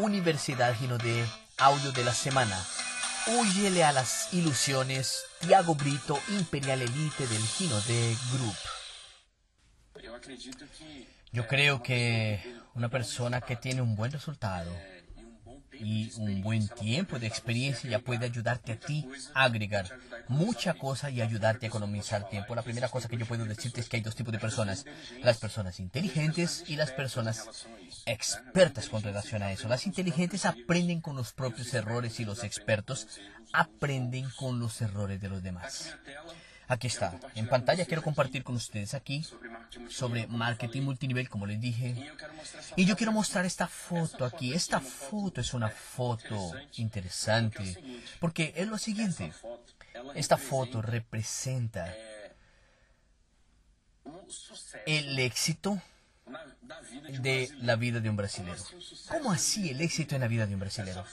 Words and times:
Universidad 0.00 0.74
Gino 0.76 0.96
de 0.96 1.26
Audio 1.58 1.92
de 1.92 2.02
la 2.04 2.14
Semana. 2.14 2.58
Huyele 3.26 3.84
a 3.84 3.92
las 3.92 4.32
ilusiones. 4.32 5.24
Tiago 5.40 5.74
Brito, 5.74 6.18
Imperial 6.28 6.80
Elite 6.80 7.26
del 7.26 7.42
Gino 7.42 7.78
de 7.82 8.16
Group. 8.32 8.56
Yo 11.32 11.46
creo 11.46 11.82
que 11.82 12.42
una 12.74 12.88
persona 12.88 13.42
que 13.42 13.56
tiene 13.56 13.82
un 13.82 13.94
buen 13.94 14.10
resultado 14.10 14.72
y 15.80 16.12
un 16.18 16.42
buen 16.42 16.68
tiempo 16.68 17.18
de 17.18 17.26
experiencia 17.26 17.90
ya 17.90 17.98
puede 17.98 18.26
ayudarte 18.26 18.72
a 18.72 18.80
ti 18.80 19.08
a 19.34 19.44
agregar 19.44 19.88
mucha 20.28 20.74
cosa 20.74 21.10
y 21.10 21.20
ayudarte 21.20 21.66
a 21.66 21.68
economizar 21.68 22.28
tiempo. 22.28 22.54
La 22.54 22.62
primera 22.62 22.88
cosa 22.88 23.08
que 23.08 23.16
yo 23.16 23.26
puedo 23.26 23.44
decirte 23.44 23.80
es 23.80 23.88
que 23.88 23.96
hay 23.96 24.02
dos 24.02 24.14
tipos 24.14 24.32
de 24.32 24.38
personas, 24.38 24.84
las 25.22 25.38
personas 25.38 25.80
inteligentes 25.80 26.64
y 26.68 26.76
las 26.76 26.92
personas 26.92 27.66
expertas 28.06 28.88
con 28.88 29.02
relación 29.02 29.42
a 29.42 29.52
eso. 29.52 29.68
Las 29.68 29.86
inteligentes 29.86 30.46
aprenden 30.46 31.00
con 31.00 31.16
los 31.16 31.32
propios 31.32 31.72
errores 31.74 32.20
y 32.20 32.24
los 32.24 32.44
expertos 32.44 33.08
aprenden 33.52 34.28
con 34.36 34.60
los 34.60 34.80
errores 34.80 35.20
de 35.20 35.28
los 35.28 35.42
demás. 35.42 35.96
Aquí 36.70 36.86
está, 36.86 37.18
en 37.34 37.48
pantalla 37.48 37.84
quiero 37.84 38.00
compartir 38.00 38.44
con 38.44 38.54
ustedes 38.54 38.94
aquí 38.94 39.26
sobre 39.88 40.28
marketing 40.28 40.82
multinivel, 40.82 41.28
como 41.28 41.44
les 41.44 41.60
dije. 41.60 42.12
Y 42.76 42.84
yo 42.84 42.96
quiero 42.96 43.10
mostrar 43.10 43.44
esta 43.44 43.66
foto 43.66 44.24
aquí. 44.24 44.54
Esta 44.54 44.78
foto 44.78 45.40
es 45.40 45.52
una 45.52 45.68
foto 45.68 46.52
interesante 46.76 48.04
porque 48.20 48.52
es 48.56 48.68
lo 48.68 48.78
siguiente. 48.78 49.32
Esta 50.14 50.36
foto 50.36 50.80
representa 50.80 51.92
el 54.86 55.18
éxito 55.18 55.82
de 57.20 57.50
la 57.62 57.74
vida 57.74 57.98
de 57.98 58.10
un 58.10 58.16
brasileño. 58.16 58.62
¿Cómo 59.08 59.32
así 59.32 59.70
el 59.70 59.80
éxito 59.80 60.14
en 60.14 60.20
la 60.20 60.28
vida 60.28 60.46
de 60.46 60.54
un 60.54 60.60
brasileño? 60.60 61.04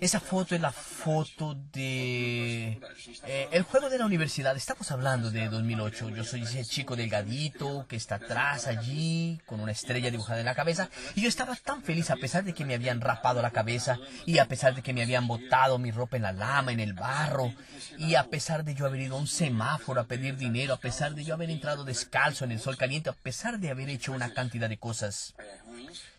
Esa 0.00 0.20
foto 0.20 0.54
es 0.54 0.60
la 0.60 0.72
foto 0.72 1.54
de 1.72 2.80
eh, 3.26 3.48
el 3.52 3.62
juego 3.62 3.88
de 3.88 3.98
la 3.98 4.06
universidad. 4.06 4.56
Estamos 4.56 4.90
hablando 4.90 5.30
de 5.30 5.48
2008. 5.48 6.10
Yo 6.10 6.24
soy 6.24 6.42
ese 6.42 6.64
chico 6.64 6.96
delgadito 6.96 7.86
que 7.88 7.96
está 7.96 8.16
atrás 8.16 8.66
allí 8.66 9.40
con 9.46 9.60
una 9.60 9.72
estrella 9.72 10.10
dibujada 10.10 10.40
en 10.40 10.46
la 10.46 10.54
cabeza 10.54 10.88
y 11.14 11.22
yo 11.22 11.28
estaba 11.28 11.54
tan 11.56 11.82
feliz 11.82 12.10
a 12.10 12.16
pesar 12.16 12.44
de 12.44 12.52
que 12.52 12.64
me 12.64 12.74
habían 12.74 13.00
rapado 13.00 13.42
la 13.42 13.50
cabeza 13.50 13.98
y 14.26 14.38
a 14.38 14.46
pesar 14.46 14.74
de 14.74 14.82
que 14.82 14.92
me 14.92 15.02
habían 15.02 15.28
botado 15.28 15.78
mi 15.78 15.90
ropa 15.90 16.16
en 16.16 16.22
la 16.22 16.32
lama, 16.32 16.72
en 16.72 16.80
el 16.80 16.94
barro 16.94 17.52
y 17.98 18.16
a 18.16 18.24
pesar 18.24 18.64
de 18.64 18.74
yo 18.74 18.86
haber 18.86 19.02
ido 19.02 19.16
a 19.16 19.20
un 19.20 19.26
semáforo 19.26 20.00
a 20.00 20.04
pedir 20.04 20.36
dinero, 20.36 20.74
a 20.74 20.80
pesar 20.80 21.14
de 21.14 21.24
yo 21.24 21.34
haber 21.34 21.50
entrado 21.50 21.84
descalzo 21.84 22.44
en 22.44 22.52
el 22.52 22.60
sol 22.60 22.76
caliente, 22.76 23.10
a 23.10 23.14
pesar 23.14 23.58
de 23.58 23.70
haber 23.70 23.88
hecho 23.88 24.12
una 24.12 24.32
cantidad 24.32 24.68
de 24.68 24.78
cosas 24.78 25.34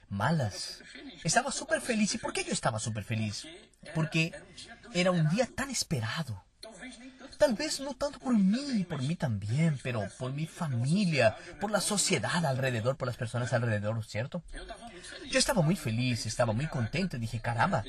malas. 0.10 0.82
Estaba 1.24 1.52
súper 1.52 1.82
feliz. 1.82 2.14
¿Y 2.16 2.18
por 2.18 2.34
qué 2.34 2.44
yo 2.44 2.52
estaba 2.52 2.80
súper 2.80 3.04
feliz? 3.04 3.48
Porque 3.94 4.34
era 4.94 5.12
un 5.12 5.30
día 5.30 5.48
tan 5.54 5.70
esperado. 5.70 6.44
Tal 7.38 7.56
vez 7.56 7.80
no 7.80 7.94
tanto 7.94 8.20
por 8.20 8.38
mí, 8.38 8.86
por 8.88 9.02
mí 9.02 9.16
también, 9.16 9.80
pero 9.84 10.08
por 10.18 10.32
mi 10.32 10.48
familia, 10.48 11.36
por 11.60 11.72
la 11.72 11.82
sociedad 11.82 12.46
alrededor, 12.46 12.96
por 12.96 13.08
las 13.08 13.18
personas 13.18 13.52
alrededor, 13.54 14.04
¿cierto? 14.06 14.44
Yo 15.30 15.40
estaba 15.40 15.62
muy 15.62 15.76
feliz, 15.76 16.26
estaba 16.26 16.54
muy 16.54 16.68
contento. 16.68 17.18
Dije, 17.18 17.40
caramba, 17.40 17.84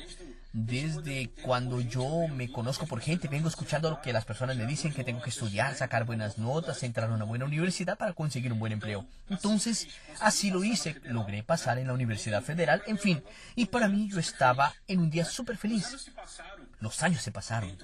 desde 0.55 1.31
cuando 1.41 1.81
yo 1.81 2.29
me 2.29 2.49
conozco 2.49 2.87
por 2.87 3.01
gente, 3.01 3.27
vengo 3.27 3.49
escuchando 3.49 3.89
lo 3.89 4.01
que 4.01 4.13
las 4.13 4.23
personas 4.23 4.55
me 4.55 4.65
dicen 4.65 4.93
que 4.93 5.03
tengo 5.03 5.21
que 5.21 5.29
estudiar, 5.29 5.75
sacar 5.75 6.05
buenas 6.05 6.37
notas, 6.37 6.81
entrar 6.83 7.09
a 7.09 7.13
una 7.13 7.25
buena 7.25 7.43
universidad 7.43 7.97
para 7.97 8.13
conseguir 8.13 8.53
un 8.53 8.59
buen 8.59 8.71
empleo. 8.71 9.05
Entonces, 9.29 9.89
así 10.21 10.51
lo 10.51 10.63
hice, 10.63 10.95
logré 11.03 11.43
pasar 11.43 11.77
en 11.77 11.87
la 11.87 11.93
Universidad 11.93 12.41
Federal, 12.41 12.81
en 12.87 12.97
fin, 12.97 13.21
y 13.55 13.65
para 13.65 13.89
mí 13.89 14.07
yo 14.09 14.17
estaba 14.17 14.73
en 14.87 15.01
un 15.01 15.09
día 15.09 15.25
súper 15.25 15.57
feliz. 15.57 16.09
Los 16.79 17.03
años 17.03 17.21
se 17.21 17.33
pasaron. 17.33 17.77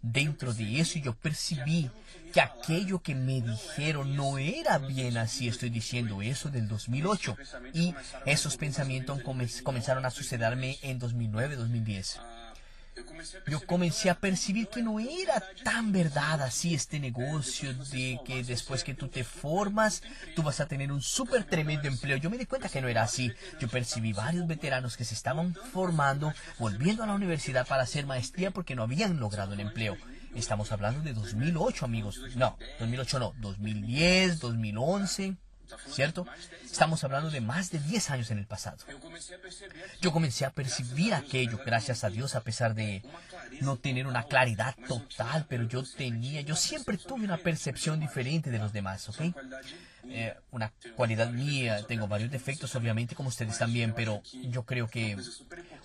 Dentro 0.00 0.54
de 0.54 0.80
eso 0.80 0.98
yo 0.98 1.12
percibí 1.12 1.90
que 2.32 2.40
aquello 2.40 3.00
que 3.00 3.14
me 3.14 3.40
dijeron 3.40 4.16
no 4.16 4.38
era 4.38 4.78
bien 4.78 5.16
así. 5.16 5.48
Estoy 5.48 5.70
diciendo 5.70 6.22
eso 6.22 6.50
del 6.50 6.68
2008. 6.68 7.36
Y 7.74 7.94
esos 8.26 8.56
pensamientos 8.56 9.20
comenzaron 9.62 10.04
a 10.04 10.10
sucederme 10.10 10.78
en 10.82 10.98
2009, 10.98 11.56
2010. 11.56 12.20
Yo 13.46 13.64
comencé 13.64 14.10
a 14.10 14.18
percibir 14.18 14.68
que 14.68 14.82
no 14.82 14.98
era 14.98 15.42
tan 15.62 15.92
verdad 15.92 16.42
así 16.42 16.74
este 16.74 16.98
negocio 16.98 17.72
de 17.74 18.20
que 18.24 18.42
después 18.42 18.84
que 18.84 18.94
tú 18.94 19.08
te 19.08 19.24
formas, 19.24 20.02
tú 20.34 20.42
vas 20.42 20.60
a 20.60 20.66
tener 20.66 20.90
un 20.92 21.00
súper 21.00 21.44
tremendo 21.44 21.88
empleo. 21.88 22.16
Yo 22.16 22.30
me 22.30 22.38
di 22.38 22.46
cuenta 22.46 22.68
que 22.68 22.80
no 22.80 22.88
era 22.88 23.02
así. 23.02 23.32
Yo 23.60 23.68
percibí 23.68 24.12
varios 24.12 24.46
veteranos 24.46 24.96
que 24.96 25.04
se 25.04 25.14
estaban 25.14 25.54
formando, 25.54 26.32
volviendo 26.58 27.02
a 27.02 27.06
la 27.06 27.14
universidad 27.14 27.66
para 27.66 27.84
hacer 27.84 28.06
maestría 28.06 28.50
porque 28.50 28.74
no 28.74 28.82
habían 28.82 29.18
logrado 29.18 29.52
un 29.52 29.60
empleo. 29.60 29.96
Estamos 30.34 30.72
hablando 30.72 31.02
de 31.02 31.12
2008, 31.12 31.84
amigos. 31.84 32.20
No, 32.36 32.56
2008 32.78 33.18
no, 33.18 33.34
2010, 33.40 34.40
2011. 34.40 35.36
¿Cierto? 35.86 36.26
Estamos 36.64 37.04
hablando 37.04 37.30
de 37.30 37.40
más 37.40 37.70
de 37.70 37.78
10 37.78 38.10
años 38.10 38.30
en 38.30 38.38
el 38.38 38.46
pasado. 38.46 38.78
Yo 40.00 40.12
comencé 40.12 40.46
a 40.46 40.50
percibir 40.50 41.12
aquello, 41.12 41.60
gracias 41.64 42.04
a 42.04 42.10
Dios, 42.10 42.34
a 42.34 42.40
pesar 42.40 42.74
de 42.74 43.02
no 43.60 43.76
tener 43.76 44.06
una 44.06 44.24
claridad 44.24 44.74
total, 44.86 45.46
pero 45.48 45.64
yo 45.64 45.82
tenía, 45.82 46.40
yo 46.40 46.56
siempre 46.56 46.96
tuve 46.96 47.24
una 47.24 47.38
percepción 47.38 48.00
diferente 48.00 48.50
de 48.50 48.58
los 48.58 48.72
demás, 48.72 49.08
¿ok? 49.08 49.34
Eh, 50.10 50.34
una 50.50 50.72
cualidad 50.96 51.30
mía, 51.30 51.84
tengo 51.86 52.08
varios 52.08 52.30
defectos 52.30 52.74
obviamente 52.74 53.14
como 53.14 53.28
ustedes 53.28 53.58
también, 53.58 53.92
pero 53.94 54.22
yo 54.50 54.64
creo 54.64 54.88
que 54.88 55.16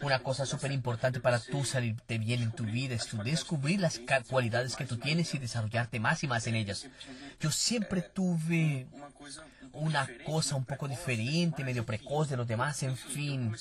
una 0.01 0.19
cosa 0.19 0.45
súper 0.45 0.72
importante 0.72 1.19
para 1.19 1.39
tú 1.39 1.66
salirte 1.66 2.17
bien 2.17 2.41
en 2.41 2.51
tu 2.51 2.63
vida 2.63 2.95
es 2.95 3.07
tu 3.07 3.22
descubrir 3.22 3.79
las 3.79 4.00
cualidades 4.29 4.75
que 4.75 4.85
tú 4.85 4.97
tienes 4.97 5.34
y 5.34 5.39
desarrollarte 5.39 6.00
más 6.00 6.23
y 6.23 6.28
más 6.28 6.47
en 6.47 6.56
ellas. 6.56 6.88
Yo 7.39 7.51
siempre 7.51 8.01
tuve 8.01 8.88
una 9.73 10.07
cosa 10.23 10.56
un 10.56 10.66
poco 10.66 10.88
diferente, 10.88 11.63
medio 11.63 11.85
precoz 11.85 12.29
de 12.29 12.38
los 12.38 12.47
demás, 12.47 12.84
en 12.84 12.95
fin. 12.95 13.56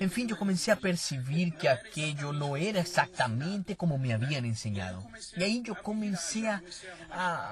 En 0.00 0.10
fin, 0.10 0.26
yo 0.26 0.36
comencé 0.36 0.72
a 0.72 0.76
percibir 0.76 1.54
que 1.54 1.68
aquello 1.68 2.32
no 2.32 2.56
era 2.56 2.80
exactamente 2.80 3.76
como 3.76 3.96
me 3.96 4.12
habían 4.12 4.44
enseñado. 4.44 5.06
Y 5.36 5.42
ahí 5.44 5.62
yo 5.62 5.80
comencé 5.80 6.48
a, 6.48 6.60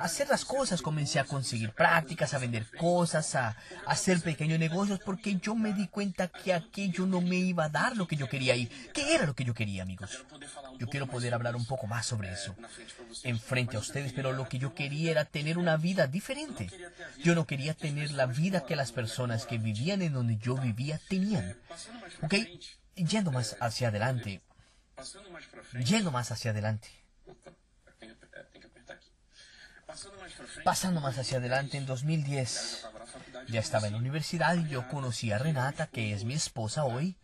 hacer 0.03 0.29
las 0.29 0.45
cosas, 0.45 0.83
comencé 0.83 1.21
a 1.21 1.25
conseguir 1.25 1.73
prácticas, 1.73 2.35
a 2.35 2.39
vender 2.39 2.67
cosas, 2.77 3.35
a, 3.37 3.49
a 3.49 3.57
hacer 3.87 4.21
pequeños 4.21 4.59
negocios, 4.59 5.01
porque 5.05 5.37
yo 5.37 5.55
me 5.55 5.73
di 5.73 5.87
cuenta 5.87 6.29
que 6.29 6.53
aquello 6.53 7.07
no 7.07 7.21
me 7.21 7.37
iba 7.37 7.65
a 7.65 7.69
dar 7.69 7.97
lo 7.97 8.09
que 8.09 8.17
yo 8.17 8.29
quería 8.29 8.57
y 8.57 8.67
¿qué 8.93 9.15
era 9.15 9.27
lo 9.27 9.35
que 9.35 9.45
yo 9.45 9.55
quería, 9.55 9.85
amigos? 9.85 10.25
Yo 10.79 10.89
quiero 10.89 11.07
poder 11.07 11.33
hablar 11.35 11.55
un 11.55 11.67
poco 11.67 11.87
más 11.87 12.07
sobre 12.07 12.33
eso 12.33 12.57
enfrente 13.25 13.77
a 13.77 13.81
ustedes, 13.81 14.13
pero 14.13 14.33
lo 14.33 14.49
que 14.49 14.59
yo 14.59 14.75
quería 14.75 15.11
era 15.11 15.25
tener 15.25 15.59
una 15.59 15.77
vida 15.77 16.07
diferente. 16.07 16.71
Yo 17.23 17.35
no 17.35 17.47
quería 17.47 17.75
tener 17.75 18.00
la 18.09 18.27
vida 18.27 18.65
que 18.65 18.77
las 18.77 18.93
personas 18.93 19.47
que 19.47 19.59
vivían 19.59 20.03
en 20.03 20.13
donde 20.13 20.37
yo 20.39 20.57
vivía 20.57 21.01
tenían. 21.09 21.57
¿Ok? 22.23 22.35
Yendo 22.95 23.31
más 23.31 23.57
hacia 23.61 23.89
adelante. 23.89 24.43
Yendo 25.85 26.11
más 26.11 26.31
hacia 26.31 26.51
adelante. 26.51 26.89
Pasando 30.65 31.01
más 31.01 31.19
hacia 31.19 31.39
adelante, 31.39 31.77
en 31.77 31.87
2010 31.87 32.87
ya 33.49 33.61
estaba 33.61 33.87
en 33.87 33.95
la 33.95 33.99
universidad 33.99 34.57
y 34.57 34.69
yo 34.69 34.89
conocí 34.89 35.33
a 35.33 35.39
Renata, 35.39 35.89
que 35.89 36.13
es 36.13 36.25
mi 36.25 36.35
esposa 36.35 36.85
hoy. 36.85 37.17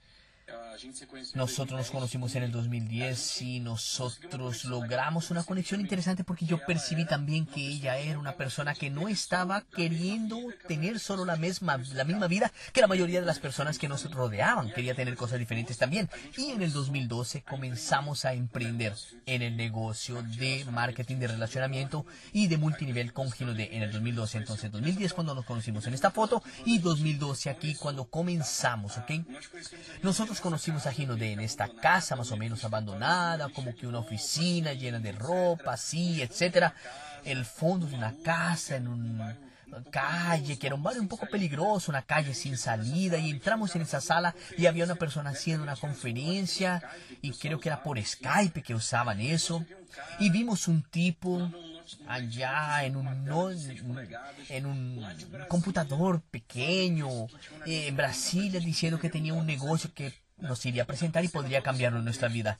Nosotros 1.35 1.79
nos 1.79 1.91
conocimos 1.91 2.35
en 2.35 2.45
el 2.45 2.53
2010 2.53 3.43
y 3.43 3.61
nosotros 3.61 4.65
logramos 4.65 5.31
una 5.31 5.43
conexión 5.43 5.81
interesante 5.81 6.23
porque 6.23 6.47
yo 6.47 6.65
percibí 6.65 7.05
también 7.05 7.47
que 7.47 7.67
ella 7.67 7.99
era 7.99 8.19
una 8.19 8.37
persona 8.37 8.75
que 8.75 8.91
no 8.91 9.09
estaba 9.09 9.63
queriendo 9.63 10.39
tener 10.69 11.01
solo 11.01 11.25
la 11.25 11.37
misma, 11.37 11.79
la 11.95 12.05
misma 12.05 12.29
vida 12.29 12.53
que 12.73 12.81
la 12.81 12.87
mayoría 12.87 13.21
de 13.21 13.27
las 13.27 13.39
personas 13.39 13.79
que 13.79 13.89
nos 13.89 14.09
rodeaban. 14.11 14.71
Quería 14.73 14.95
tener 14.95 15.17
cosas 15.17 15.39
diferentes 15.39 15.79
también. 15.79 16.09
Y 16.37 16.51
en 16.51 16.63
el 16.63 16.73
2012 16.73 17.43
comenzamos 17.43 18.25
a 18.25 18.35
emprender 18.35 18.95
en 19.25 19.43
el 19.43 19.57
negocio 19.57 20.23
de 20.23 20.65
marketing 20.71 21.17
de 21.17 21.29
relacionamiento 21.29 22.07
y 22.33 22.47
de 22.49 22.59
multinivel 22.59 23.13
con 23.13 23.33
Gino 23.33 23.55
de 23.55 23.71
en 23.73 23.83
el 23.83 23.93
2012. 23.93 24.39
Entonces 24.39 24.71
2010 24.71 25.13
cuando 25.13 25.35
nos 25.35 25.45
conocimos 25.45 25.87
en 25.87 25.95
esta 25.95 26.11
foto 26.11 26.43
y 26.65 26.79
2012 26.79 27.51
aquí 27.51 27.75
cuando 27.75 28.05
comenzamos, 28.05 28.97
¿ok? 28.99 29.11
Nosotros 30.03 30.36
conocimos 30.41 30.87
a 30.87 30.93
Gino 30.93 31.17
de 31.17 31.33
en 31.33 31.41
esta 31.41 31.69
casa 31.69 32.17
más 32.17 32.31
o 32.33 32.37
menos 32.37 32.65
abandonada, 32.65 33.49
como 33.51 33.75
que 33.75 33.87
una 33.87 33.99
oficina 33.99 34.73
llena 34.73 34.99
de 34.99 35.13
ropa, 35.13 35.75
así, 35.75 36.23
etcétera. 36.23 36.75
El 37.25 37.45
fondo 37.45 37.87
de 37.87 37.97
una 37.97 38.15
casa 38.23 38.77
en 38.77 38.89
una 38.89 39.37
calle, 39.91 40.59
que 40.59 40.67
era 40.67 40.77
un 40.77 40.83
barrio 40.83 41.03
un 41.03 41.09
poco 41.09 41.27
peligroso, 41.27 41.91
una 41.91 42.03
calle 42.03 42.35
sin 42.35 42.57
salida, 42.57 43.19
y 43.19 43.31
entramos 43.31 43.75
en 43.77 43.83
esa 43.83 44.01
sala 44.01 44.35
y 44.57 44.67
había 44.67 44.85
una 44.85 44.95
persona 44.95 45.31
haciendo 45.31 45.63
una 45.63 45.77
conferencia, 45.77 46.83
y 47.21 47.33
creo 47.33 47.61
que 47.61 47.69
era 47.69 47.83
por 47.83 48.03
Skype 48.03 48.63
que 48.63 48.75
usaban 48.75 49.21
eso, 49.21 49.65
y 50.19 50.31
vimos 50.31 50.69
un 50.69 50.83
tipo 50.83 51.51
allá 52.09 52.85
en 52.85 52.97
un, 52.97 53.07
en 54.49 54.67
un 54.67 55.07
computador 55.49 56.21
pequeño 56.23 57.09
en 57.65 57.97
Brasilia 57.97 58.61
diciendo 58.61 58.99
que 58.99 59.11
tenía 59.11 59.35
un 59.35 59.47
negocio 59.47 59.93
que 59.95 60.26
nos 60.39 60.65
iría 60.67 60.83
a 60.83 60.87
presentar 60.87 61.25
y 61.25 61.29
podría 61.29 61.63
cambiarlo 61.63 62.03
nuestra 62.03 62.29
vida. 62.29 62.59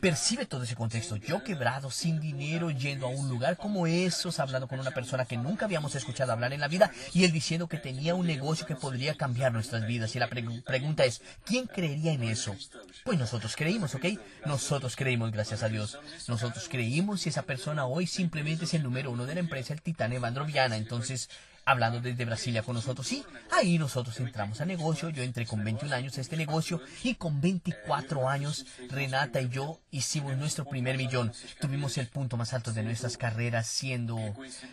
Percibe 0.00 0.46
todo 0.46 0.62
ese 0.62 0.76
contexto. 0.76 1.16
Yo 1.16 1.44
quebrado, 1.44 1.90
sin 1.90 2.20
dinero, 2.20 2.70
yendo 2.70 3.06
a 3.06 3.10
un 3.10 3.28
lugar 3.28 3.56
como 3.56 3.86
esos, 3.86 4.40
hablando 4.40 4.66
con 4.66 4.80
una 4.80 4.92
persona 4.92 5.26
que 5.26 5.36
nunca 5.36 5.66
habíamos 5.66 5.94
escuchado 5.94 6.32
hablar 6.32 6.52
en 6.52 6.60
la 6.60 6.68
vida 6.68 6.90
y 7.12 7.24
él 7.24 7.32
diciendo 7.32 7.68
que 7.68 7.78
tenía 7.78 8.14
un 8.14 8.26
negocio 8.26 8.66
que 8.66 8.76
podría 8.76 9.14
cambiar 9.14 9.52
nuestras 9.52 9.86
vidas. 9.86 10.16
Y 10.16 10.18
la 10.18 10.28
pregunta 10.28 11.04
es, 11.04 11.20
¿quién 11.44 11.66
creería 11.66 12.12
en 12.12 12.24
eso? 12.24 12.56
Pues 13.04 13.18
nosotros 13.18 13.56
creímos, 13.56 13.94
¿ok? 13.94 14.06
Nosotros 14.46 14.96
creímos, 14.96 15.30
gracias 15.30 15.62
a 15.62 15.68
Dios. 15.68 15.98
Nosotros 16.28 16.68
creímos 16.68 17.26
y 17.26 17.28
esa 17.28 17.42
persona 17.42 17.86
hoy 17.86 18.06
simplemente 18.06 18.64
es 18.64 18.74
el 18.74 18.82
número 18.82 19.10
uno 19.10 19.26
de 19.26 19.34
la 19.34 19.40
empresa, 19.40 19.74
el 19.74 19.82
Titán 19.82 20.12
Evandroviana. 20.12 20.76
Entonces, 20.76 21.28
hablando 21.68 22.00
desde 22.00 22.24
Brasilia 22.24 22.62
con 22.62 22.74
nosotros. 22.74 23.06
Sí, 23.06 23.22
ahí 23.52 23.78
nosotros 23.78 24.18
entramos 24.20 24.60
a 24.62 24.64
negocio. 24.64 25.10
Yo 25.10 25.22
entré 25.22 25.46
con 25.46 25.62
21 25.62 25.94
años 25.94 26.16
a 26.16 26.22
este 26.22 26.38
negocio 26.38 26.80
y 27.02 27.14
con 27.14 27.42
24 27.42 28.26
años 28.26 28.64
Renata 28.88 29.42
y 29.42 29.50
yo 29.50 29.78
hicimos 29.90 30.34
nuestro 30.38 30.64
primer 30.64 30.96
millón. 30.96 31.30
Tuvimos 31.60 31.98
el 31.98 32.08
punto 32.08 32.38
más 32.38 32.54
alto 32.54 32.72
de 32.72 32.82
nuestras 32.82 33.18
carreras 33.18 33.66
siendo 33.66 34.18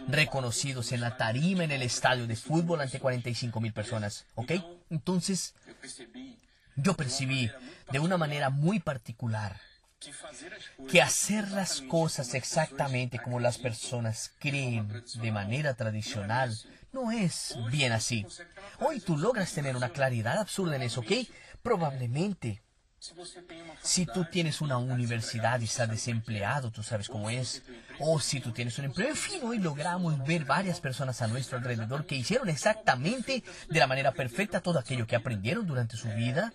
reconocidos 0.07 0.93
en 0.93 1.01
la 1.01 1.17
tarima 1.17 1.65
en 1.65 1.71
el 1.71 1.81
estadio 1.81 2.27
de 2.27 2.37
fútbol 2.37 2.79
ante 2.79 2.99
45 2.99 3.59
mil 3.59 3.73
personas. 3.73 4.25
¿Ok? 4.35 4.53
Entonces, 4.89 5.53
yo 6.77 6.95
percibí 6.95 7.51
de 7.91 7.99
una 7.99 8.17
manera 8.17 8.49
muy 8.49 8.79
particular 8.79 9.59
que 10.89 11.01
hacer 11.01 11.49
las 11.51 11.81
cosas 11.81 12.33
exactamente 12.35 13.19
como 13.19 13.39
las 13.39 13.57
personas 13.57 14.31
creen 14.39 15.03
de 15.15 15.31
manera 15.31 15.73
tradicional 15.73 16.55
no 16.95 17.11
es 17.11 17.55
bien 17.69 17.91
así. 17.91 18.25
Hoy 18.79 19.01
tú 19.01 19.17
logras 19.17 19.53
tener 19.53 19.75
una 19.75 19.89
claridad 19.89 20.39
absurda 20.39 20.77
en 20.77 20.81
eso, 20.83 21.01
¿ok? 21.01 21.11
Probablemente 21.61 22.61
si 23.81 24.05
tú 24.05 24.25
tienes 24.25 24.61
una 24.61 24.77
universidad 24.77 25.59
y 25.59 25.65
estás 25.65 25.89
desempleado, 25.89 26.71
tú 26.71 26.81
sabes 26.81 27.07
cómo 27.07 27.29
es. 27.29 27.61
O 27.99 28.19
si 28.19 28.39
tú 28.39 28.51
tienes 28.51 28.77
un 28.79 28.85
empleo. 28.85 29.09
En 29.09 29.15
fin, 29.15 29.39
hoy 29.43 29.59
logramos 29.59 30.23
ver 30.25 30.45
varias 30.45 30.81
personas 30.81 31.21
a 31.21 31.27
nuestro 31.27 31.57
alrededor 31.57 32.05
que 32.05 32.15
hicieron 32.15 32.49
exactamente 32.49 33.43
de 33.69 33.79
la 33.79 33.87
manera 33.87 34.11
perfecta 34.11 34.61
todo 34.61 34.79
aquello 34.79 35.07
que 35.07 35.15
aprendieron 35.15 35.65
durante 35.65 35.97
su 35.97 36.09
vida 36.09 36.51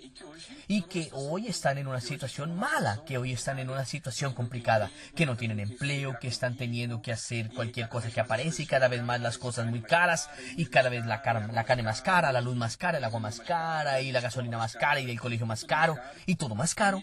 y 0.68 0.82
que 0.82 1.08
hoy 1.12 1.46
están 1.46 1.78
en 1.78 1.86
una 1.86 2.00
situación 2.00 2.56
mala, 2.56 3.02
que 3.06 3.18
hoy 3.18 3.32
están 3.32 3.58
en 3.58 3.70
una 3.70 3.84
situación 3.84 4.34
complicada, 4.34 4.90
que 5.14 5.26
no 5.26 5.36
tienen 5.36 5.60
empleo, 5.60 6.18
que 6.20 6.28
están 6.28 6.56
teniendo 6.56 7.02
que 7.02 7.12
hacer 7.12 7.50
cualquier 7.50 7.88
cosa 7.88 8.10
que 8.10 8.20
aparece 8.20 8.62
y 8.62 8.66
cada 8.66 8.88
vez 8.88 9.02
más 9.02 9.20
las 9.20 9.38
cosas 9.38 9.66
muy 9.66 9.80
caras 9.80 10.28
y 10.56 10.66
cada 10.66 10.90
vez 10.90 11.06
la, 11.06 11.22
la 11.52 11.64
carne 11.64 11.82
más 11.82 12.02
cara, 12.02 12.32
la 12.32 12.40
luz 12.40 12.56
más 12.56 12.76
cara, 12.76 12.98
el 12.98 13.04
agua 13.04 13.20
más 13.20 13.40
cara 13.40 14.00
y 14.00 14.12
la 14.12 14.20
gasolina 14.20 14.58
más 14.58 14.74
cara 14.74 15.00
y 15.00 15.10
el 15.10 15.20
colegio 15.20 15.46
más 15.46 15.64
caro 15.64 15.96
y 16.26 16.36
todo 16.36 16.54
más 16.54 16.74
caro 16.74 17.02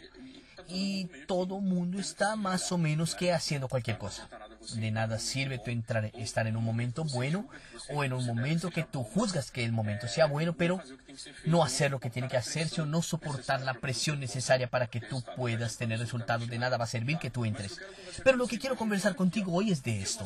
y 0.70 1.06
todo 1.28 1.60
mundo 1.60 2.00
está 2.00 2.36
más 2.36 2.72
o 2.72 2.78
menos 2.78 3.16
que 3.16 3.34
haciendo 3.34 3.68
cualquier 3.68 3.98
cosa. 3.98 4.28
De 4.76 4.92
nada 4.92 5.20
sirve 5.20 5.60
tú 5.60 5.72
entrar, 5.72 6.12
estar 6.16 6.48
en 6.48 6.58
un 6.58 6.64
momento 6.64 7.04
bueno 7.06 7.48
o 7.90 8.04
en 8.04 8.14
un 8.14 8.26
momento 8.26 8.70
que 8.70 8.84
tú 8.84 9.04
juzgas 9.04 9.52
que 9.52 9.64
el 9.64 9.72
momento 9.72 10.08
sea 10.08 10.26
bueno, 10.26 10.54
pero 10.54 10.82
no 11.46 11.64
hacer 11.64 11.92
lo 11.92 12.00
que 12.00 12.10
tiene 12.10 12.28
que 12.28 12.38
hacerse 12.38 12.82
o 12.82 12.86
no 12.86 13.02
soportar 13.02 13.62
la 13.62 13.76
presión 13.76 14.20
necesaria 14.20 14.70
para 14.70 14.88
que 14.88 15.00
tú 15.00 15.24
puedas 15.36 15.78
tener 15.78 16.00
resultados. 16.00 16.50
De 16.50 16.60
nada 16.60 16.78
va 16.78 16.84
a 16.84 16.88
servir 16.88 17.18
que 17.18 17.30
tú 17.30 17.46
entres. 17.46 17.80
Pero 18.24 18.38
lo 18.38 18.48
que 18.48 18.60
quiero 18.60 18.76
conversar 18.76 19.16
contigo 19.16 19.54
hoy 19.54 19.72
es 19.72 19.84
de 19.84 20.02
esto. 20.02 20.26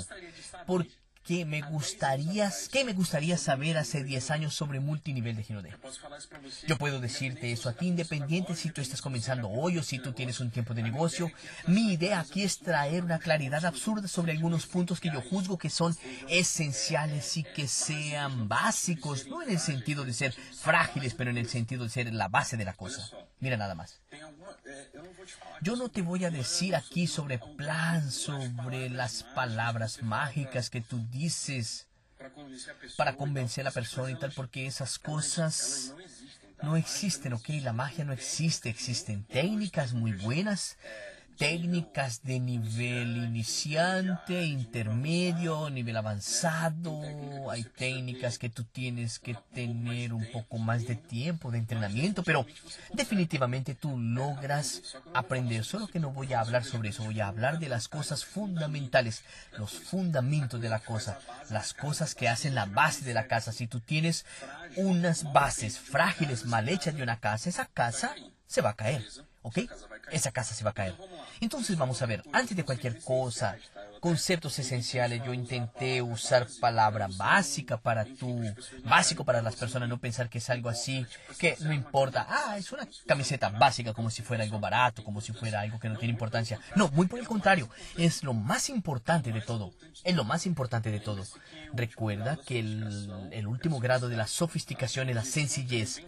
Porque 0.66 0.90
¿Qué 1.24 1.46
me 1.46 1.62
gustaría, 1.62 2.52
qué 2.72 2.84
me 2.84 2.94
gustaría 2.94 3.38
saber 3.38 3.78
hace 3.78 4.04
10 4.04 4.32
años 4.32 4.56
sobre 4.56 4.80
multinivel 4.80 5.36
de 5.36 5.44
Ginodé? 5.44 5.76
Yo 6.68 6.78
puedo 6.78 7.00
decirte 7.00 7.52
eso 7.52 7.70
a 7.70 7.74
ti 7.74 7.88
independiente 7.88 8.56
si 8.56 8.72
tú 8.72 8.82
estás 8.82 9.04
comenzando 9.04 9.48
hoy 9.48 9.78
o 9.78 9.84
si 9.84 10.00
tú 10.00 10.14
tienes 10.14 10.40
un 10.40 10.50
tiempo 10.50 10.74
de 10.74 10.82
negocio. 10.82 11.32
Mi 11.68 11.94
idea 11.94 12.20
aquí 12.20 12.42
es 12.42 12.58
traer 12.58 13.04
una 13.04 13.20
claridad 13.20 13.66
absurda 13.66 14.08
sobre 14.08 14.32
algunos 14.32 14.66
puntos 14.66 15.00
que 15.00 15.12
yo 15.12 15.22
juzgo 15.22 15.60
que 15.60 15.70
son 15.70 15.96
esenciales 16.28 17.38
y 17.38 17.44
que 17.44 17.68
sean 17.68 18.48
básicos, 18.48 19.28
no 19.28 19.44
en 19.44 19.52
el 19.52 19.60
sentido 19.60 20.04
de 20.04 20.14
ser 20.14 20.34
frágiles, 20.34 21.14
pero 21.14 21.30
en 21.30 21.38
el 21.38 21.50
sentido 21.50 21.84
de 21.84 21.92
ser 21.92 22.12
la 22.14 22.30
base 22.30 22.58
de 22.58 22.66
la 22.66 22.74
cosa. 22.74 23.10
Mira 23.42 23.58
nada 23.58 23.74
más. 23.74 24.00
Yo 25.62 25.76
no 25.76 25.90
te 25.90 26.04
voy 26.04 26.26
a 26.26 26.30
decir 26.30 26.76
aquí 26.76 27.08
sobre 27.08 27.40
plan, 27.40 28.12
sobre 28.12 28.90
las 28.90 29.24
palabras 29.24 30.04
mágicas 30.04 30.70
que 30.70 30.80
tú 30.80 31.04
dices 31.12 31.88
para 32.98 33.18
convencer 33.18 33.64
a 33.64 33.70
la 33.70 33.72
persona 33.72 34.12
y 34.12 34.16
tal, 34.16 34.32
porque 34.32 34.68
esas 34.68 35.00
cosas 35.00 35.96
no 36.62 36.78
existen, 36.78 37.34
¿ok? 37.34 37.50
La 37.64 37.74
magia 37.74 38.06
no 38.06 38.14
existe, 38.14 38.70
existen 38.70 39.24
técnicas 39.24 39.94
muy 39.94 40.12
buenas 40.14 40.78
técnicas 41.38 42.24
de 42.24 42.40
nivel 42.40 43.18
iniciante, 43.18 44.44
intermedio, 44.44 45.70
nivel 45.70 45.98
avanzado. 45.98 47.02
Hay 47.50 47.64
técnicas 47.64 48.38
que 48.38 48.50
tú 48.50 48.64
tienes 48.64 49.20
que 49.20 49.36
tener 49.54 50.14
un 50.14 50.26
poco 50.32 50.58
más 50.58 50.86
de 50.86 50.96
tiempo 50.96 51.52
de 51.52 51.58
entrenamiento, 51.58 52.24
pero 52.24 52.46
definitivamente 52.94 53.76
tú 53.76 54.00
logras 54.00 54.98
aprender. 55.14 55.64
Solo 55.64 55.88
que 55.88 56.00
no 56.00 56.12
voy 56.12 56.34
a 56.34 56.42
hablar 56.42 56.64
sobre 56.64 56.90
eso, 56.90 57.04
voy 57.04 57.20
a 57.20 57.28
hablar 57.28 57.60
de 57.60 57.70
las 57.70 57.88
cosas 57.88 58.26
fundamentales, 58.26 59.24
los 59.58 59.72
fundamentos 59.72 60.62
de 60.62 60.70
la 60.70 60.80
cosa, 60.80 61.20
las 61.50 61.74
cosas 61.74 62.16
que 62.16 62.30
hacen 62.30 62.56
la 62.56 62.66
base 62.66 63.06
de 63.06 63.14
la 63.14 63.28
casa. 63.28 63.52
Si 63.52 63.68
tú 63.68 63.80
tienes 63.80 64.26
unas 64.76 65.32
bases 65.34 65.80
frágiles, 65.80 66.46
mal 66.46 66.70
hechas 66.70 66.96
de 66.96 67.04
una 67.04 67.20
casa, 67.20 67.50
esa 67.50 67.66
casa 67.66 68.16
se 68.48 68.62
va 68.62 68.72
a 68.72 68.76
caer. 68.76 69.06
¿Ok? 69.42 69.60
Esa 70.12 70.32
casa 70.32 70.54
se 70.54 70.64
va 70.64 70.72
a 70.72 70.74
caer. 70.74 70.96
Entonces 71.40 71.78
vamos 71.78 72.02
a 72.02 72.06
ver, 72.06 72.24
antes 72.32 72.56
de 72.56 72.64
cualquier 72.64 73.00
cosa, 73.02 73.58
conceptos 74.02 74.58
esenciales, 74.58 75.24
yo 75.24 75.32
intenté 75.32 76.02
usar 76.02 76.48
palabra 76.60 77.08
básica 77.16 77.78
para 77.78 78.04
tú, 78.04 78.44
básico 78.84 79.24
para 79.24 79.44
las 79.44 79.56
personas, 79.56 79.88
no 79.88 80.00
pensar 80.00 80.28
que 80.28 80.40
es 80.40 80.50
algo 80.50 80.70
así, 80.70 81.06
que 81.38 81.56
no 81.60 81.72
importa, 81.72 82.26
ah, 82.28 82.58
es 82.58 82.72
una 82.72 82.88
camiseta 83.06 83.50
básica, 83.50 83.94
como 83.94 84.10
si 84.10 84.24
fuera 84.24 84.44
algo 84.44 84.60
barato, 84.60 85.04
como 85.04 85.22
si 85.22 85.34
fuera 85.34 85.62
algo 85.62 85.80
que 85.80 85.88
no 85.88 86.00
tiene 86.00 86.14
importancia. 86.14 86.60
No, 86.76 86.90
muy 86.90 87.06
por 87.06 87.20
el 87.20 87.28
contrario, 87.28 87.70
es 87.96 88.24
lo 88.24 88.34
más 88.34 88.70
importante 88.70 89.32
de 89.32 89.42
todo, 89.42 89.72
es 90.04 90.16
lo 90.16 90.24
más 90.24 90.48
importante 90.48 90.90
de 90.90 91.00
todo. 91.00 91.24
Recuerda 91.74 92.38
que 92.44 92.60
el, 92.60 93.30
el 93.32 93.46
último 93.46 93.80
grado 93.80 94.10
de 94.10 94.18
la 94.18 94.26
sofisticación 94.26 95.10
es 95.10 95.16
la 95.16 95.24
sencillez 95.24 96.02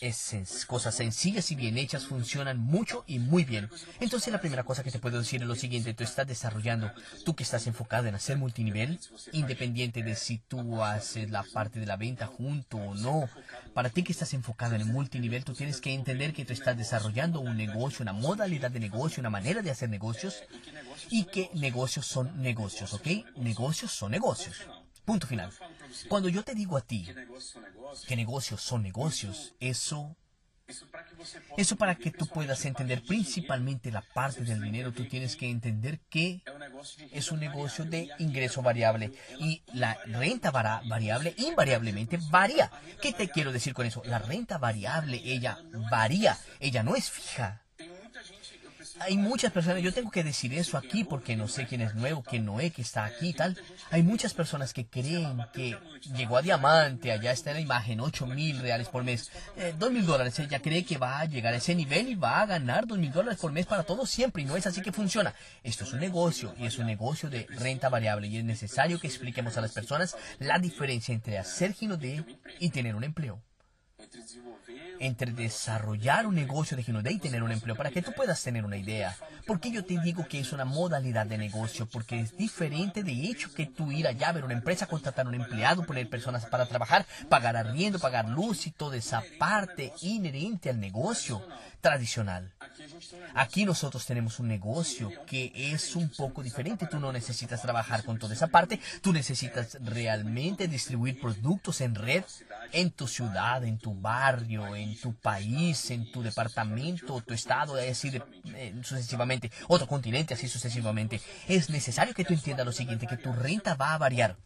es, 0.00 0.66
cosas 0.66 0.94
sencillas 0.94 1.50
y 1.50 1.54
bien 1.54 1.78
hechas 1.78 2.06
funcionan 2.06 2.58
mucho 2.58 3.04
y 3.06 3.18
muy 3.18 3.44
bien. 3.44 3.70
Entonces 4.00 4.32
la 4.32 4.40
primera 4.40 4.64
cosa 4.64 4.82
que 4.82 4.90
te 4.90 4.98
puedo 4.98 5.18
decir 5.18 5.42
es 5.42 5.48
lo 5.48 5.54
siguiente, 5.54 5.94
tú 5.94 6.04
estás 6.04 6.26
desarrollando, 6.26 6.90
que 7.34 7.42
estás 7.42 7.66
enfocado 7.66 8.08
en 8.08 8.14
hacer 8.14 8.36
multinivel, 8.36 8.98
independiente 9.32 10.02
de 10.02 10.14
si 10.14 10.38
tú 10.38 10.82
haces 10.82 11.30
la 11.30 11.42
parte 11.42 11.80
de 11.80 11.86
la 11.86 11.96
venta 11.96 12.26
junto 12.26 12.76
o 12.76 12.94
no, 12.94 13.28
para 13.72 13.90
ti 13.90 14.02
que 14.02 14.12
estás 14.12 14.34
enfocado 14.34 14.74
en 14.74 14.82
el 14.82 14.86
multinivel, 14.86 15.44
tú 15.44 15.52
tienes 15.54 15.80
que 15.80 15.92
entender 15.92 16.32
que 16.32 16.44
tú 16.44 16.52
estás 16.52 16.76
desarrollando 16.76 17.40
un 17.40 17.56
negocio, 17.56 18.02
una 18.02 18.12
modalidad 18.12 18.70
de 18.70 18.80
negocio, 18.80 19.20
una 19.20 19.30
manera 19.30 19.62
de 19.62 19.70
hacer 19.70 19.88
negocios 19.88 20.42
y 21.10 21.24
que 21.24 21.50
negocios 21.54 22.06
son 22.06 22.42
negocios, 22.42 22.92
¿ok? 22.94 23.06
Negocios 23.36 23.92
son 23.92 24.10
negocios. 24.10 24.56
Punto 25.04 25.26
final. 25.26 25.50
Cuando 26.08 26.28
yo 26.28 26.42
te 26.42 26.54
digo 26.54 26.76
a 26.76 26.80
ti 26.80 27.06
que 28.06 28.16
negocios 28.16 28.62
son 28.62 28.82
negocios, 28.82 29.54
eso 29.60 30.16
eso 31.56 31.76
para 31.76 31.94
que 31.94 32.10
tú 32.10 32.26
puedas 32.26 32.64
entender 32.64 33.02
principalmente 33.02 33.92
la 33.92 34.02
parte 34.02 34.42
del 34.42 34.62
dinero, 34.62 34.92
tú 34.92 35.06
tienes 35.06 35.36
que 35.36 35.48
entender 35.48 36.00
que 36.08 36.42
es 37.12 37.30
un 37.30 37.40
negocio 37.40 37.84
de 37.84 38.10
ingreso 38.18 38.62
variable 38.62 39.12
y 39.38 39.62
la 39.72 39.98
renta 40.06 40.50
variable 40.50 41.34
invariablemente 41.38 42.18
varía. 42.30 42.70
¿Qué 43.00 43.12
te 43.12 43.28
quiero 43.28 43.52
decir 43.52 43.74
con 43.74 43.86
eso? 43.86 44.02
La 44.04 44.18
renta 44.18 44.58
variable, 44.58 45.20
ella 45.24 45.58
varía, 45.90 46.38
ella 46.60 46.82
no 46.82 46.96
es 46.96 47.10
fija 47.10 47.63
hay 49.00 49.16
muchas 49.16 49.52
personas, 49.52 49.82
yo 49.82 49.92
tengo 49.92 50.10
que 50.10 50.22
decir 50.22 50.54
eso 50.54 50.78
aquí 50.78 51.04
porque 51.04 51.36
no 51.36 51.48
sé 51.48 51.66
quién 51.66 51.80
es 51.80 51.94
nuevo, 51.94 52.22
quién 52.22 52.44
no 52.44 52.60
es, 52.60 52.72
que 52.72 52.82
está 52.82 53.04
aquí 53.04 53.28
y 53.30 53.32
tal. 53.32 53.56
Hay 53.90 54.02
muchas 54.02 54.34
personas 54.34 54.72
que 54.72 54.86
creen 54.86 55.38
que 55.52 55.76
llegó 56.16 56.36
a 56.36 56.42
diamante, 56.42 57.10
allá 57.10 57.32
está 57.32 57.50
en 57.50 57.56
la 57.56 57.60
imagen, 57.60 58.00
8 58.00 58.26
mil 58.26 58.60
reales 58.60 58.88
por 58.88 59.04
mes, 59.04 59.30
eh, 59.56 59.74
2 59.78 59.92
mil 59.92 60.06
dólares. 60.06 60.38
Ella 60.38 60.60
cree 60.60 60.84
que 60.84 60.98
va 60.98 61.20
a 61.20 61.24
llegar 61.24 61.54
a 61.54 61.58
ese 61.58 61.74
nivel 61.74 62.08
y 62.08 62.14
va 62.14 62.40
a 62.40 62.46
ganar 62.46 62.86
2 62.86 62.98
mil 62.98 63.12
dólares 63.12 63.40
por 63.40 63.52
mes 63.52 63.66
para 63.66 63.82
todo 63.82 64.06
siempre 64.06 64.42
y 64.42 64.46
no 64.46 64.56
es 64.56 64.66
así 64.66 64.80
que 64.80 64.92
funciona. 64.92 65.34
Esto 65.62 65.84
es 65.84 65.92
un 65.92 66.00
negocio 66.00 66.54
y 66.58 66.66
es 66.66 66.78
un 66.78 66.86
negocio 66.86 67.30
de 67.30 67.46
renta 67.50 67.88
variable 67.88 68.28
y 68.28 68.38
es 68.38 68.44
necesario 68.44 69.00
que 69.00 69.08
expliquemos 69.08 69.56
a 69.56 69.60
las 69.60 69.72
personas 69.72 70.16
la 70.38 70.58
diferencia 70.58 71.14
entre 71.14 71.38
hacer 71.38 71.72
gino 71.72 71.96
de 71.96 72.24
y 72.60 72.70
tener 72.70 72.94
un 72.94 73.04
empleo 73.04 73.42
entre 75.00 75.32
desarrollar 75.32 76.26
un 76.26 76.34
negocio 76.34 76.76
de 76.76 76.82
Ginodé 76.82 77.12
y 77.12 77.18
tener 77.18 77.42
un 77.42 77.52
empleo 77.52 77.76
para 77.76 77.90
que 77.90 78.02
tú 78.02 78.12
puedas 78.12 78.42
tener 78.42 78.64
una 78.64 78.76
idea. 78.76 79.16
Porque 79.46 79.70
yo 79.70 79.84
te 79.84 79.98
digo 80.00 80.26
que 80.26 80.40
es 80.40 80.52
una 80.52 80.64
modalidad 80.64 81.26
de 81.26 81.38
negocio, 81.38 81.86
porque 81.86 82.20
es 82.20 82.36
diferente 82.36 83.02
de 83.02 83.12
hecho 83.12 83.52
que 83.52 83.66
tú 83.66 83.92
ir 83.92 84.06
allá 84.06 84.28
a 84.28 84.32
ver 84.32 84.44
una 84.44 84.54
empresa, 84.54 84.86
contratar 84.86 85.26
un 85.26 85.34
empleado, 85.34 85.84
poner 85.84 86.08
personas 86.08 86.46
para 86.46 86.66
trabajar, 86.66 87.06
pagar 87.28 87.56
arriendo, 87.56 87.98
pagar 87.98 88.28
luz 88.28 88.66
y 88.66 88.70
toda 88.70 88.96
esa 88.96 89.22
parte 89.38 89.92
inherente 90.00 90.70
al 90.70 90.80
negocio 90.80 91.46
tradicional. 91.80 92.50
Aquí 93.34 93.66
nosotros 93.66 94.06
tenemos 94.06 94.38
un 94.40 94.48
negocio 94.48 95.12
que 95.26 95.52
es 95.54 95.94
un 95.96 96.08
poco 96.08 96.42
diferente. 96.42 96.86
Tú 96.86 96.98
no 96.98 97.12
necesitas 97.12 97.60
trabajar 97.60 98.04
con 98.04 98.18
toda 98.18 98.32
esa 98.32 98.46
parte. 98.46 98.80
Tú 99.02 99.12
necesitas 99.12 99.76
realmente 99.82 100.66
distribuir 100.66 101.20
productos 101.20 101.82
en 101.82 101.94
red 101.94 102.24
en 102.74 102.90
tu 102.90 103.06
ciudad, 103.06 103.64
en 103.64 103.78
tu 103.78 103.94
barrio, 103.94 104.74
en 104.74 104.98
tu 105.00 105.14
país, 105.14 105.90
en 105.90 106.10
tu 106.10 106.22
departamento, 106.22 107.20
tu 107.20 107.32
estado, 107.32 107.76
así 107.76 108.10
eh, 108.54 108.74
sucesivamente, 108.82 109.50
otro 109.68 109.86
continente, 109.86 110.34
así 110.34 110.48
sucesivamente. 110.48 111.20
Es 111.46 111.70
necesario 111.70 112.14
que 112.14 112.24
tú 112.24 112.34
entiendas 112.34 112.66
lo 112.66 112.72
siguiente, 112.72 113.06
que 113.06 113.16
tu 113.16 113.32
renta 113.32 113.74
va 113.74 113.94
a 113.94 113.98
variar. 113.98 114.36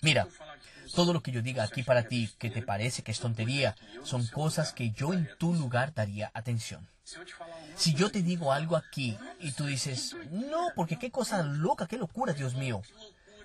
Mira, 0.00 0.26
todo 0.94 1.12
lo 1.12 1.22
que 1.22 1.30
yo 1.30 1.42
diga 1.42 1.62
aquí 1.64 1.82
para 1.82 2.04
ti 2.04 2.30
que 2.38 2.48
te 2.48 2.62
parece 2.62 3.02
que 3.02 3.12
es 3.12 3.20
tontería, 3.20 3.76
son 4.02 4.26
cosas 4.26 4.72
que 4.72 4.90
yo 4.90 5.12
en 5.12 5.28
tu 5.38 5.54
lugar 5.54 5.92
daría 5.92 6.30
atención. 6.32 6.88
Si 7.74 7.94
yo 7.94 8.10
te 8.10 8.22
digo 8.22 8.52
algo 8.52 8.76
aquí 8.76 9.16
y 9.40 9.52
tú 9.52 9.66
dices, 9.66 10.16
no, 10.30 10.68
porque 10.74 10.98
qué 10.98 11.10
cosa 11.10 11.42
loca, 11.42 11.86
qué 11.86 11.98
locura, 11.98 12.32
Dios 12.32 12.54
mío. 12.54 12.82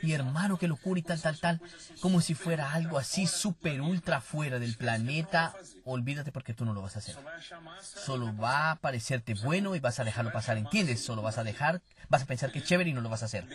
Y 0.03 0.11
hermano, 0.11 0.57
qué 0.57 0.67
locura 0.67 0.99
y 0.99 1.03
tal, 1.03 1.21
tal, 1.21 1.39
tal. 1.39 1.61
Como 2.01 2.19
si 2.19 2.35
fuera 2.35 2.73
algo 2.73 2.97
así 2.97 3.25
súper 3.25 3.79
ultra 3.79 4.19
fuera 4.19 4.59
del 4.59 4.75
planeta. 4.75 5.53
Olvídate 5.85 6.33
porque 6.33 6.53
tú 6.53 6.65
no 6.65 6.73
lo 6.73 6.81
vas 6.81 6.97
a 6.97 6.99
hacer. 6.99 7.15
Solo 7.81 8.35
va 8.35 8.71
a 8.71 8.75
parecerte 8.75 9.33
bueno 9.33 9.75
y 9.75 9.79
vas 9.79 10.01
a 10.01 10.03
dejarlo 10.03 10.33
pasar, 10.33 10.57
¿entiendes? 10.57 11.03
Solo 11.03 11.21
vas 11.21 11.37
a 11.37 11.45
dejar, 11.45 11.81
vas 12.09 12.23
a 12.23 12.25
pensar 12.25 12.51
que 12.51 12.59
es 12.59 12.65
chévere 12.65 12.89
y 12.89 12.93
no 12.93 12.99
lo 12.99 13.07
vas 13.07 13.23
a 13.23 13.27
hacer. 13.27 13.47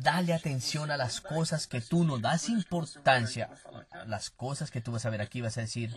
Dale 0.00 0.32
atención 0.32 0.90
a 0.90 0.96
las 0.96 1.20
cosas 1.20 1.66
que 1.66 1.82
tú 1.82 2.04
no 2.04 2.18
das 2.18 2.48
importancia. 2.48 3.50
Las 4.06 4.30
cosas 4.30 4.70
que 4.70 4.80
tú 4.80 4.92
vas 4.92 5.04
a 5.04 5.10
ver 5.10 5.20
aquí 5.20 5.42
vas 5.42 5.58
a 5.58 5.60
decir, 5.60 5.94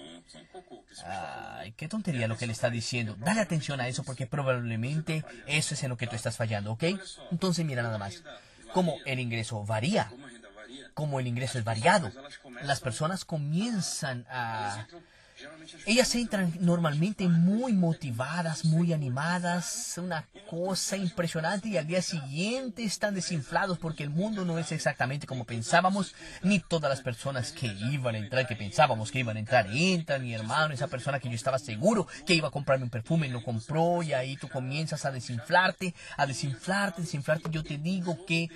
ay, 1.05 1.71
qué 1.73 1.87
tontería 1.87 2.27
lo 2.27 2.37
que 2.37 2.45
le 2.45 2.51
está 2.51 2.69
diciendo. 2.69 3.15
Dale 3.19 3.39
atención 3.39 3.79
a 3.79 3.87
eso 3.87 4.03
porque 4.03 4.27
probablemente 4.27 5.23
eso 5.47 5.75
es 5.75 5.83
en 5.83 5.89
lo 5.89 5.97
que 5.97 6.07
tú 6.07 6.17
estás 6.17 6.35
fallando, 6.35 6.73
¿ok? 6.73 6.83
Entonces 7.31 7.65
mira 7.65 7.83
nada 7.83 7.97
más 7.97 8.21
como 8.75 8.97
el 9.05 9.21
ingreso 9.21 9.63
varía, 9.63 10.11
como 10.93 11.21
el 11.21 11.27
ingreso 11.27 11.57
es 11.57 11.63
variado, 11.63 12.11
las 12.63 12.81
personas 12.81 13.23
comienzan 13.23 14.25
a 14.29 14.85
ellas 15.85 16.13
entran 16.15 16.53
normalmente 16.59 17.27
muy 17.27 17.73
motivadas, 17.73 18.65
muy 18.65 18.93
animadas, 18.93 19.95
una 19.97 20.27
cosa 20.49 20.97
impresionante 20.97 21.69
y 21.69 21.77
al 21.77 21.87
día 21.87 22.01
siguiente 22.01 22.83
están 22.83 23.15
desinflados 23.15 23.77
porque 23.77 24.03
el 24.03 24.09
mundo 24.09 24.45
no 24.45 24.59
es 24.59 24.71
exactamente 24.71 25.27
como 25.27 25.45
pensábamos, 25.45 26.13
ni 26.43 26.59
todas 26.59 26.89
las 26.89 27.01
personas 27.01 27.51
que 27.51 27.67
iban 27.67 28.15
a 28.15 28.19
entrar, 28.19 28.47
que 28.47 28.55
pensábamos 28.55 29.11
que 29.11 29.19
iban 29.19 29.37
a 29.37 29.39
entrar, 29.39 29.67
entran, 29.71 30.23
mi 30.23 30.33
hermano, 30.33 30.73
esa 30.73 30.87
persona 30.87 31.19
que 31.19 31.29
yo 31.29 31.35
estaba 31.35 31.59
seguro 31.59 32.07
que 32.25 32.33
iba 32.33 32.47
a 32.47 32.51
comprarme 32.51 32.85
un 32.85 32.89
perfume, 32.89 33.29
lo 33.29 33.43
compró 33.43 34.03
y 34.03 34.13
ahí 34.13 34.37
tú 34.37 34.49
comienzas 34.49 35.05
a 35.05 35.11
desinflarte, 35.11 35.93
a 36.17 36.25
desinflarte, 36.25 37.01
desinflarte. 37.01 37.49
Yo 37.51 37.63
te 37.63 37.77
digo 37.77 38.25
que 38.25 38.49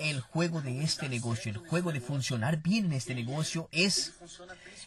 el 0.00 0.20
juego 0.20 0.60
de 0.60 0.82
este 0.82 1.08
negocio, 1.08 1.50
el 1.50 1.58
juego 1.58 1.92
de 1.92 2.00
funcionar 2.00 2.62
bien 2.62 2.86
en 2.86 2.92
este 2.92 3.14
negocio 3.14 3.68
es 3.72 4.14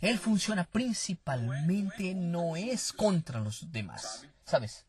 él 0.01 0.17
funciona 0.19 0.63
principalmente, 0.63 2.13
no 2.15 2.55
es 2.55 2.91
contra 2.91 3.39
los 3.39 3.71
demás. 3.71 4.25
¿Sabes? 4.43 4.85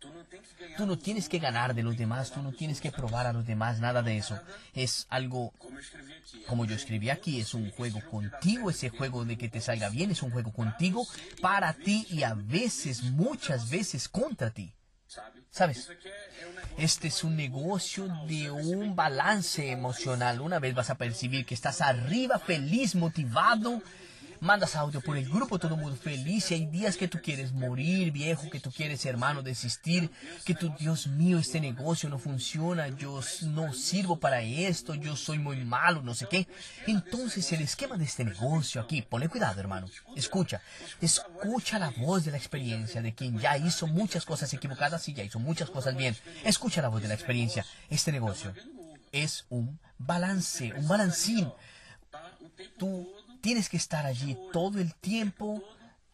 Tú 0.76 0.86
no 0.86 0.98
tienes 0.98 1.28
que 1.28 1.38
ganar 1.38 1.74
de 1.74 1.84
los 1.84 1.96
demás, 1.96 2.32
tú 2.32 2.42
no 2.42 2.52
tienes 2.52 2.80
que 2.80 2.90
probar 2.90 3.26
a 3.26 3.32
los 3.32 3.46
demás, 3.46 3.78
nada 3.78 4.02
de 4.02 4.16
eso. 4.16 4.40
Es 4.74 5.06
algo, 5.08 5.52
como 6.48 6.64
yo 6.64 6.74
escribí 6.74 7.10
aquí, 7.10 7.40
es 7.40 7.54
un 7.54 7.70
juego 7.70 8.00
contigo, 8.10 8.70
ese 8.70 8.88
juego 8.88 9.24
de 9.24 9.38
que 9.38 9.48
te 9.48 9.60
salga 9.60 9.88
bien, 9.88 10.10
es 10.10 10.22
un 10.22 10.32
juego 10.32 10.52
contigo, 10.52 11.06
para 11.40 11.74
ti 11.74 12.06
y 12.10 12.24
a 12.24 12.34
veces, 12.34 13.04
muchas 13.04 13.70
veces 13.70 14.08
contra 14.08 14.50
ti. 14.50 14.74
¿Sabes? 15.50 15.90
Este 16.78 17.08
es 17.08 17.22
un 17.22 17.36
negocio 17.36 18.08
de 18.26 18.50
un 18.50 18.96
balance 18.96 19.70
emocional. 19.70 20.40
Una 20.40 20.58
vez 20.58 20.74
vas 20.74 20.88
a 20.88 20.96
percibir 20.96 21.44
que 21.44 21.54
estás 21.54 21.82
arriba, 21.82 22.38
feliz, 22.38 22.94
motivado, 22.94 23.82
mandas 24.42 24.74
audio 24.74 25.00
por 25.00 25.16
el 25.16 25.28
grupo, 25.28 25.58
todo 25.58 25.76
mundo 25.76 25.96
feliz. 25.96 26.50
Y 26.50 26.54
hay 26.54 26.66
días 26.66 26.96
que 26.96 27.06
tú 27.06 27.20
quieres 27.22 27.52
morir, 27.52 28.10
viejo, 28.10 28.50
que 28.50 28.58
tú 28.58 28.72
quieres, 28.72 29.06
hermano, 29.06 29.40
desistir, 29.40 30.10
que 30.44 30.54
tú, 30.54 30.74
Dios 30.78 31.06
mío, 31.06 31.38
este 31.38 31.60
negocio 31.60 32.08
no 32.08 32.18
funciona, 32.18 32.88
yo 32.88 33.20
no 33.42 33.72
sirvo 33.72 34.18
para 34.18 34.42
esto, 34.42 34.94
yo 34.94 35.14
soy 35.16 35.38
muy 35.38 35.64
malo, 35.64 36.02
no 36.02 36.14
sé 36.14 36.26
qué. 36.28 36.48
Entonces, 36.86 37.50
el 37.52 37.62
esquema 37.62 37.96
de 37.96 38.04
este 38.04 38.24
negocio 38.24 38.80
aquí, 38.80 39.02
ponle 39.02 39.28
cuidado, 39.28 39.60
hermano. 39.60 39.86
Escucha, 40.16 40.60
escucha 41.00 41.78
la 41.78 41.90
voz 41.90 42.24
de 42.24 42.32
la 42.32 42.36
experiencia 42.36 43.00
de 43.00 43.14
quien 43.14 43.38
ya 43.38 43.56
hizo 43.56 43.86
muchas 43.86 44.24
cosas 44.24 44.52
equivocadas 44.52 45.08
y 45.08 45.14
ya 45.14 45.22
hizo 45.22 45.38
muchas 45.38 45.70
cosas 45.70 45.96
bien. 45.96 46.16
Escucha 46.44 46.82
la 46.82 46.88
voz 46.88 47.00
de 47.00 47.08
la 47.08 47.14
experiencia. 47.14 47.64
Este 47.88 48.10
negocio 48.10 48.52
es 49.12 49.46
un 49.50 49.78
balance, 49.98 50.72
un 50.72 50.88
balancín. 50.88 51.48
Tú 52.76 53.08
tienes 53.42 53.68
que 53.68 53.76
estar 53.76 54.06
allí 54.06 54.38
todo 54.52 54.78
el 54.78 54.94
tiempo 54.94 55.62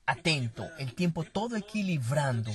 atento, 0.06 0.68
el 0.78 0.94
tiempo 0.94 1.22
todo 1.22 1.54
equilibrando, 1.56 2.50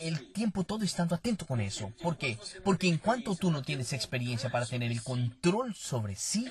el 0.00 0.32
tiempo 0.32 0.64
todo 0.64 0.82
estando 0.82 1.14
atento 1.14 1.46
con 1.46 1.60
eso. 1.60 1.92
¿Por 2.02 2.16
qué? 2.16 2.38
Porque 2.64 2.88
en 2.88 2.98
cuanto 2.98 3.36
tú 3.36 3.50
no 3.50 3.62
tienes 3.62 3.92
experiencia 3.92 4.50
para 4.50 4.66
tener 4.66 4.90
el 4.90 5.02
control 5.02 5.74
sobre 5.74 6.16
sí, 6.16 6.50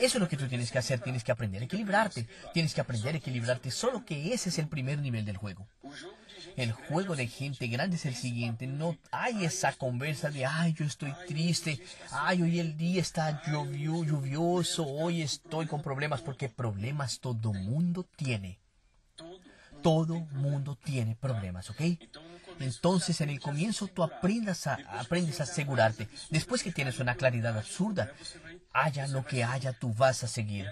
eso 0.00 0.18
es 0.18 0.20
lo 0.20 0.28
que 0.28 0.36
tú 0.36 0.48
tienes 0.48 0.70
que 0.70 0.78
hacer, 0.78 1.00
tienes 1.00 1.22
que 1.22 1.32
aprender 1.32 1.62
a 1.62 1.66
equilibrarte, 1.66 2.26
tienes 2.54 2.74
que 2.74 2.80
aprender 2.80 3.14
a 3.14 3.18
equilibrarte, 3.18 3.70
solo 3.70 4.04
que 4.04 4.32
ese 4.32 4.48
es 4.48 4.58
el 4.58 4.68
primer 4.68 4.98
nivel 4.98 5.24
del 5.24 5.36
juego. 5.36 5.68
El 6.58 6.72
juego 6.72 7.14
de 7.14 7.28
gente 7.28 7.68
grande 7.68 7.94
es 7.94 8.04
el 8.04 8.16
siguiente. 8.16 8.66
No 8.66 8.96
hay 9.12 9.44
esa 9.44 9.72
conversa 9.74 10.28
de, 10.28 10.44
ay, 10.44 10.72
yo 10.72 10.84
estoy 10.84 11.14
triste. 11.28 11.80
Ay, 12.10 12.42
hoy 12.42 12.58
el 12.58 12.76
día 12.76 13.00
está 13.00 13.44
lluvioso. 13.46 14.84
Hoy 14.84 15.22
estoy 15.22 15.66
con 15.66 15.82
problemas. 15.82 16.20
Porque 16.20 16.48
problemas 16.48 17.20
todo 17.20 17.52
mundo 17.52 18.04
tiene. 18.16 18.58
Todo 19.84 20.18
mundo 20.32 20.76
tiene 20.82 21.14
problemas, 21.14 21.70
¿ok? 21.70 21.80
Entonces, 22.58 23.20
en 23.20 23.30
el 23.30 23.38
comienzo 23.38 23.86
tú 23.86 24.02
aprendes 24.02 24.66
a, 24.66 24.80
aprendes 24.98 25.38
a 25.38 25.44
asegurarte. 25.44 26.08
Después 26.30 26.64
que 26.64 26.72
tienes 26.72 26.98
una 26.98 27.14
claridad 27.14 27.56
absurda, 27.56 28.12
haya 28.72 29.06
lo 29.06 29.24
que 29.24 29.44
haya, 29.44 29.74
tú 29.74 29.94
vas 29.94 30.24
a 30.24 30.26
seguir. 30.26 30.66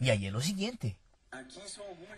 Y 0.00 0.10
ahí 0.10 0.26
es 0.26 0.32
lo 0.34 0.42
siguiente. 0.42 0.98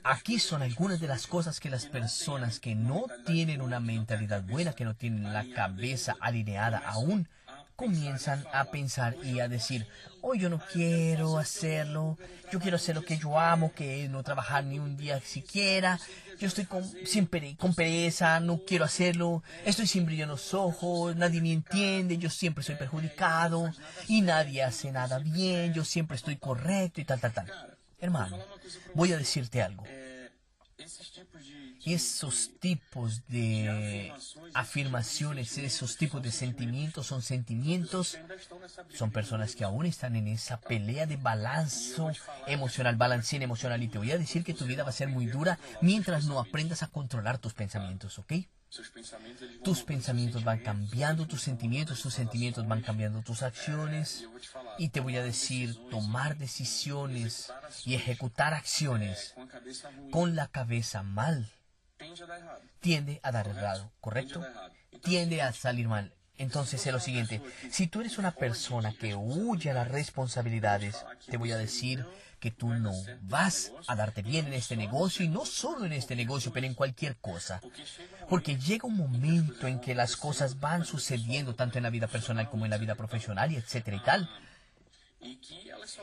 Aquí 0.02 0.38
son 0.38 0.62
algunas 0.62 1.00
de 1.00 1.08
las 1.08 1.26
cosas 1.26 1.60
que 1.60 1.70
las 1.70 1.86
personas 1.86 2.60
que 2.60 2.74
no 2.74 3.06
tienen 3.26 3.60
una 3.60 3.80
mentalidad 3.80 4.42
buena, 4.42 4.72
que 4.72 4.84
no 4.84 4.94
tienen 4.94 5.32
la 5.32 5.44
cabeza 5.54 6.16
alineada 6.20 6.78
aún, 6.78 7.28
comienzan 7.76 8.44
a 8.52 8.66
pensar 8.66 9.16
y 9.24 9.40
a 9.40 9.48
decir, 9.48 9.86
oh, 10.20 10.34
yo 10.34 10.48
no 10.48 10.60
quiero 10.72 11.38
hacerlo, 11.38 12.16
yo 12.52 12.60
quiero 12.60 12.76
hacer 12.76 12.94
lo 12.94 13.02
que 13.02 13.18
yo 13.18 13.38
amo, 13.38 13.72
que 13.74 14.04
es 14.04 14.10
no 14.10 14.22
trabajar 14.22 14.64
ni 14.64 14.78
un 14.78 14.96
día 14.96 15.20
siquiera, 15.20 15.98
yo 16.38 16.46
estoy 16.46 16.66
con, 16.66 16.84
siempre 17.04 17.56
con 17.56 17.74
pereza, 17.74 18.38
no 18.40 18.60
quiero 18.64 18.84
hacerlo, 18.84 19.42
estoy 19.64 19.86
sin 19.86 20.06
brillo 20.06 20.24
en 20.24 20.30
los 20.30 20.54
ojos, 20.54 21.16
nadie 21.16 21.40
me 21.40 21.52
entiende, 21.52 22.18
yo 22.18 22.30
siempre 22.30 22.62
soy 22.62 22.76
perjudicado 22.76 23.70
y 24.06 24.20
nadie 24.22 24.62
hace 24.62 24.92
nada 24.92 25.18
bien, 25.18 25.74
yo 25.74 25.84
siempre 25.84 26.16
estoy 26.16 26.36
correcto 26.36 27.00
y 27.00 27.04
tal, 27.04 27.20
tal, 27.20 27.32
tal. 27.32 27.74
Hermano, 28.04 28.38
voy 28.92 29.14
a 29.14 29.16
decirte 29.16 29.62
algo. 29.62 29.82
Esos 31.86 32.50
tipos 32.60 33.26
de 33.28 34.12
afirmaciones, 34.52 35.56
esos 35.56 35.96
tipos 35.96 36.22
de 36.22 36.30
sentimientos 36.30 37.06
son 37.06 37.22
sentimientos, 37.22 38.18
son 38.92 39.10
personas 39.10 39.56
que 39.56 39.64
aún 39.64 39.86
están 39.86 40.16
en 40.16 40.28
esa 40.28 40.60
pelea 40.60 41.06
de 41.06 41.16
balance 41.16 42.02
emocional, 42.46 42.96
balancín 42.96 43.40
emocional. 43.40 43.82
Y 43.82 43.88
te 43.88 43.96
voy 43.96 44.12
a 44.12 44.18
decir 44.18 44.44
que 44.44 44.52
tu 44.52 44.66
vida 44.66 44.82
va 44.82 44.90
a 44.90 44.92
ser 44.92 45.08
muy 45.08 45.24
dura 45.24 45.58
mientras 45.80 46.26
no 46.26 46.38
aprendas 46.38 46.82
a 46.82 46.88
controlar 46.88 47.38
tus 47.38 47.54
pensamientos, 47.54 48.18
¿ok? 48.18 48.34
Tus 49.62 49.82
pensamientos 49.82 50.44
van 50.44 50.58
cambiando 50.58 51.26
tus 51.26 51.42
sentimientos, 51.42 52.02
tus 52.02 52.14
sentimientos 52.14 52.66
van 52.66 52.82
cambiando 52.82 53.22
tus 53.22 53.42
acciones. 53.42 54.28
Y 54.78 54.88
te 54.88 55.00
voy 55.00 55.16
a 55.16 55.22
decir, 55.22 55.76
tomar 55.90 56.36
decisiones 56.38 57.52
y 57.84 57.94
ejecutar 57.94 58.54
acciones 58.54 59.34
con 60.10 60.34
la 60.34 60.48
cabeza 60.48 61.02
mal 61.02 61.50
tiende 62.80 63.20
a 63.22 63.32
dar 63.32 63.48
errado, 63.48 63.92
¿correcto? 64.00 64.44
Tiende 65.02 65.42
a 65.42 65.52
salir 65.52 65.88
mal. 65.88 66.12
Entonces 66.36 66.84
es 66.84 66.92
lo 66.92 66.98
siguiente, 66.98 67.40
si 67.70 67.86
tú 67.86 68.00
eres 68.00 68.18
una 68.18 68.32
persona 68.32 68.92
que 68.92 69.14
huye 69.14 69.70
a 69.70 69.74
las 69.74 69.88
responsabilidades, 69.88 70.96
te 71.30 71.36
voy 71.36 71.52
a 71.52 71.56
decir 71.56 72.04
que 72.44 72.50
tú 72.50 72.68
no 72.74 72.92
vas 73.22 73.72
a 73.86 73.96
darte 73.96 74.20
bien 74.20 74.48
en 74.48 74.52
este 74.52 74.76
negocio 74.76 75.24
y 75.24 75.28
no 75.28 75.46
solo 75.46 75.86
en 75.86 75.94
este 75.94 76.14
negocio, 76.14 76.52
pero 76.52 76.66
en 76.66 76.74
cualquier 76.74 77.16
cosa. 77.16 77.62
Porque 78.28 78.58
llega 78.58 78.86
un 78.86 78.98
momento 78.98 79.66
en 79.66 79.80
que 79.80 79.94
las 79.94 80.14
cosas 80.14 80.60
van 80.60 80.84
sucediendo 80.84 81.54
tanto 81.54 81.78
en 81.78 81.84
la 81.84 81.88
vida 81.88 82.06
personal 82.06 82.50
como 82.50 82.66
en 82.66 82.70
la 82.70 82.76
vida 82.76 82.96
profesional 82.96 83.50
y 83.50 83.56
etcétera 83.56 83.96
y 83.96 84.00
tal. 84.00 84.30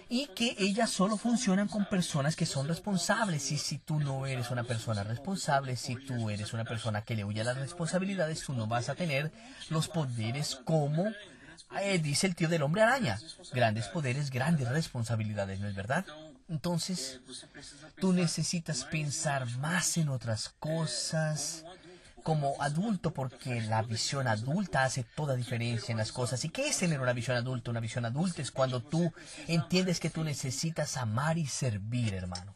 Y 0.10 0.25
que 0.33 0.55
ellas 0.57 0.89
solo 0.89 1.15
funcionan 1.15 1.67
con 1.67 1.86
personas 1.86 2.36
que 2.36 2.48
son 2.48 2.67
responsables. 2.67 3.51
Y 3.51 3.60
si 3.60 3.77
tú 3.77 4.00
no 4.00 4.25
eres 4.25 4.50
una 4.50 4.63
persona 4.63 5.03
responsable, 5.03 5.75
si 5.75 5.95
tú 5.95 6.31
eres 6.31 6.53
una 6.53 6.65
persona 6.65 7.03
que 7.03 7.15
le 7.15 7.24
huye 7.24 7.41
a 7.41 7.43
las 7.43 7.57
responsabilidades, 7.57 8.41
tú 8.41 8.53
no 8.53 8.65
vas 8.65 8.89
a 8.89 8.95
tener 8.95 9.31
los 9.69 9.89
poderes 9.89 10.55
como 10.55 11.05
eh, 11.79 12.00
dice 12.00 12.27
el 12.27 12.36
tío 12.36 12.50
del 12.50 12.63
hombre 12.63 12.81
araña. 12.81 13.19
Grandes 13.53 13.88
poderes, 13.88 14.29
grandes 14.29 14.67
responsabilidades, 14.67 15.60
¿no 15.60 15.67
es 15.67 15.75
verdad? 15.75 16.05
Entonces, 16.50 17.21
tú 18.00 18.13
necesitas 18.13 18.83
pensar 18.86 19.45
más 19.57 19.98
en 19.98 20.10
otras 20.10 20.50
cosas 20.60 21.63
como 22.24 22.62
adulto 22.62 23.13
porque 23.13 23.62
la 23.62 23.81
visión 23.81 24.27
adulta 24.27 24.83
hace 24.83 25.03
toda 25.03 25.36
diferencia 25.36 25.91
en 25.91 25.98
las 25.98 26.12
cosas. 26.12 26.43
¿Y 26.45 26.50
qué 26.50 26.67
es 26.67 26.77
tener 26.77 27.01
una 27.01 27.13
visión 27.13 27.38
adulta? 27.38 27.71
Una 27.71 27.79
visión 27.79 28.05
adulta 28.05 28.41
es 28.41 28.51
cuando 28.51 28.81
tú 28.81 29.12
entiendes 29.48 30.00
que 30.00 30.10
tú 30.10 30.24
necesitas 30.24 30.98
amar 30.98 31.38
y 31.38 31.48
servir, 31.48 32.13
hermano 32.13 32.55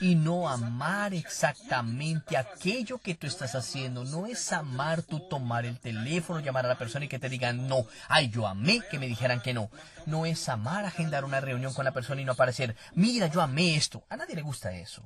y 0.00 0.14
no 0.14 0.48
amar 0.48 1.12
exactamente 1.14 2.36
aquello 2.36 2.98
que 2.98 3.14
tú 3.14 3.26
estás 3.26 3.54
haciendo. 3.54 4.04
No 4.04 4.26
es 4.26 4.52
amar 4.52 5.02
tú 5.02 5.20
tomar 5.28 5.66
el 5.66 5.78
teléfono, 5.78 6.40
llamar 6.40 6.64
a 6.64 6.68
la 6.68 6.78
persona 6.78 7.04
y 7.04 7.08
que 7.08 7.18
te 7.18 7.28
digan 7.28 7.68
no. 7.68 7.86
Ay, 8.08 8.30
yo 8.30 8.46
amé 8.46 8.80
que 8.90 8.98
me 8.98 9.06
dijeran 9.06 9.40
que 9.40 9.54
no. 9.54 9.70
No 10.06 10.26
es 10.26 10.48
amar 10.48 10.84
agendar 10.84 11.24
una 11.24 11.40
reunión 11.40 11.74
con 11.74 11.84
la 11.84 11.92
persona 11.92 12.20
y 12.20 12.24
no 12.24 12.32
aparecer. 12.32 12.76
Mira, 12.94 13.26
yo 13.26 13.42
amé 13.42 13.76
esto. 13.76 14.04
A 14.08 14.16
nadie 14.16 14.34
le 14.34 14.42
gusta 14.42 14.72
eso. 14.72 15.02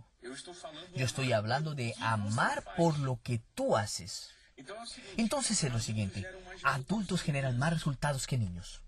Yo 0.94 1.04
estoy 1.04 1.32
hablando 1.32 1.74
de 1.74 1.94
amar 2.00 2.64
por 2.76 2.98
lo 2.98 3.20
que 3.22 3.40
tú 3.54 3.76
haces. 3.76 4.30
Entonces 5.16 5.62
es 5.64 5.72
lo 5.72 5.80
siguiente. 5.80 6.24
Adultos 6.62 7.22
generan 7.22 7.58
más 7.58 7.72
resultados 7.72 8.26
que 8.26 8.38
niños. 8.38 8.82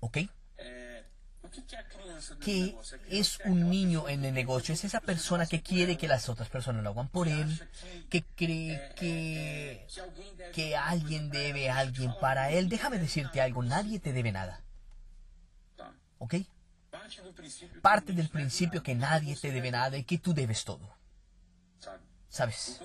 ¿Ok? 0.00 0.18
Que 2.40 2.76
es 3.08 3.38
un 3.44 3.70
niño 3.70 4.08
en 4.08 4.24
el 4.24 4.34
negocio, 4.34 4.74
es 4.74 4.84
esa 4.84 5.00
persona 5.00 5.46
que 5.46 5.62
quiere 5.62 5.96
que 5.96 6.08
las 6.08 6.28
otras 6.28 6.48
personas 6.48 6.82
lo 6.82 6.90
hagan 6.90 7.08
por 7.08 7.28
él, 7.28 7.60
que 8.10 8.22
cree 8.22 8.92
que, 8.96 9.86
que 10.52 10.76
alguien 10.76 11.30
debe 11.30 11.70
a 11.70 11.78
alguien 11.78 12.12
para 12.20 12.50
él. 12.50 12.68
Déjame 12.68 12.98
decirte 12.98 13.40
algo, 13.40 13.62
nadie 13.62 13.98
te 13.98 14.12
debe 14.12 14.32
nada. 14.32 14.60
¿Ok? 16.18 16.36
Parte 17.82 18.12
del 18.12 18.28
principio 18.28 18.82
que 18.82 18.94
nadie 18.94 19.36
te 19.36 19.50
debe 19.50 19.70
nada 19.70 19.96
y 19.96 20.04
que 20.04 20.18
tú 20.18 20.32
debes 20.32 20.64
todo. 20.64 20.94
¿Sabes? 22.28 22.80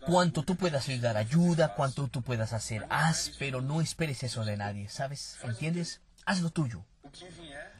Cuanto 0.00 0.42
tú 0.42 0.56
puedas 0.56 0.88
ayudar, 0.88 1.16
ayuda, 1.16 1.74
cuanto 1.74 2.08
tú 2.08 2.22
puedas 2.22 2.52
hacer, 2.52 2.84
haz, 2.90 3.32
pero 3.38 3.60
no 3.60 3.80
esperes 3.80 4.22
eso 4.22 4.44
de 4.44 4.56
nadie, 4.56 4.88
¿sabes? 4.88 5.38
¿Entiendes? 5.44 6.00
Haz 6.24 6.40
lo 6.40 6.50
tuyo. 6.50 6.84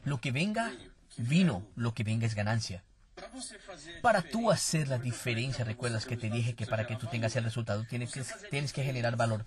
Lo 0.03 0.19
que 0.19 0.31
venga, 0.31 0.71
vino. 1.17 1.65
Lo 1.75 1.93
que 1.93 2.03
venga 2.03 2.25
es 2.25 2.35
ganancia. 2.35 2.83
Para 4.01 4.21
tú 4.21 4.51
hacer 4.51 4.87
la 4.87 4.99
diferencia, 4.99 5.65
recuerdas 5.65 6.05
que 6.05 6.17
te 6.17 6.29
dije 6.29 6.53
que 6.53 6.67
para 6.67 6.85
que 6.85 6.95
tú 6.95 7.07
tengas 7.07 7.35
el 7.35 7.43
resultado 7.43 7.83
tienes 7.83 8.11
que, 8.11 8.23
tienes 8.51 8.73
que 8.73 8.83
generar 8.83 9.15
valor 9.15 9.43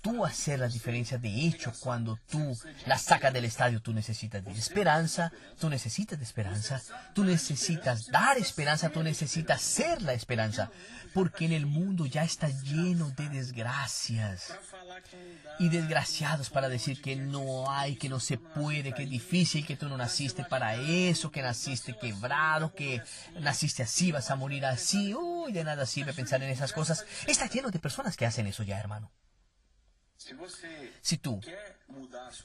tú 0.00 0.24
hacer 0.24 0.58
la 0.58 0.68
diferencia. 0.68 1.18
De 1.18 1.28
hecho, 1.28 1.72
cuando 1.80 2.18
tú 2.28 2.56
la 2.86 2.98
sacas 2.98 3.32
del 3.32 3.44
estadio, 3.44 3.80
tú 3.80 3.92
necesitas 3.92 4.44
de 4.44 4.52
esperanza, 4.52 5.32
tú 5.58 5.68
necesitas 5.68 6.18
de 6.18 6.24
esperanza, 6.24 6.80
tú 7.14 7.24
necesitas 7.24 8.06
dar 8.06 8.38
esperanza, 8.38 8.90
tú 8.90 9.02
necesitas 9.02 9.60
ser 9.60 10.02
la 10.02 10.12
esperanza, 10.12 10.70
porque 11.14 11.46
en 11.46 11.52
el 11.52 11.66
mundo 11.66 12.06
ya 12.06 12.24
está 12.24 12.48
lleno 12.48 13.10
de 13.10 13.28
desgracias 13.28 14.54
y 15.58 15.68
desgraciados 15.68 16.50
para 16.50 16.68
decir 16.68 17.00
que 17.00 17.16
no 17.16 17.70
hay, 17.70 17.96
que 17.96 18.08
no 18.08 18.20
se 18.20 18.38
puede, 18.38 18.92
que 18.92 19.04
es 19.04 19.10
difícil, 19.10 19.66
que 19.66 19.76
tú 19.76 19.88
no 19.88 19.96
naciste 19.96 20.44
para 20.44 20.76
eso, 20.76 21.30
que 21.30 21.42
naciste 21.42 21.96
quebrado, 21.96 22.74
que 22.74 23.02
naciste 23.40 23.82
así, 23.82 24.12
vas 24.12 24.30
a 24.30 24.36
morir 24.36 24.64
así. 24.64 25.14
Uy, 25.14 25.52
de 25.52 25.64
nada 25.64 25.86
sirve 25.86 26.12
pensar 26.12 26.42
en 26.42 26.50
esas 26.50 26.72
cosas. 26.72 27.04
Está 27.26 27.48
lleno 27.48 27.70
de 27.70 27.78
personas 27.78 28.16
que 28.16 28.26
hacen 28.26 28.46
eso 28.46 28.62
ya, 28.62 28.78
hermano. 28.78 29.10
Si 31.00 31.16
tú 31.16 31.40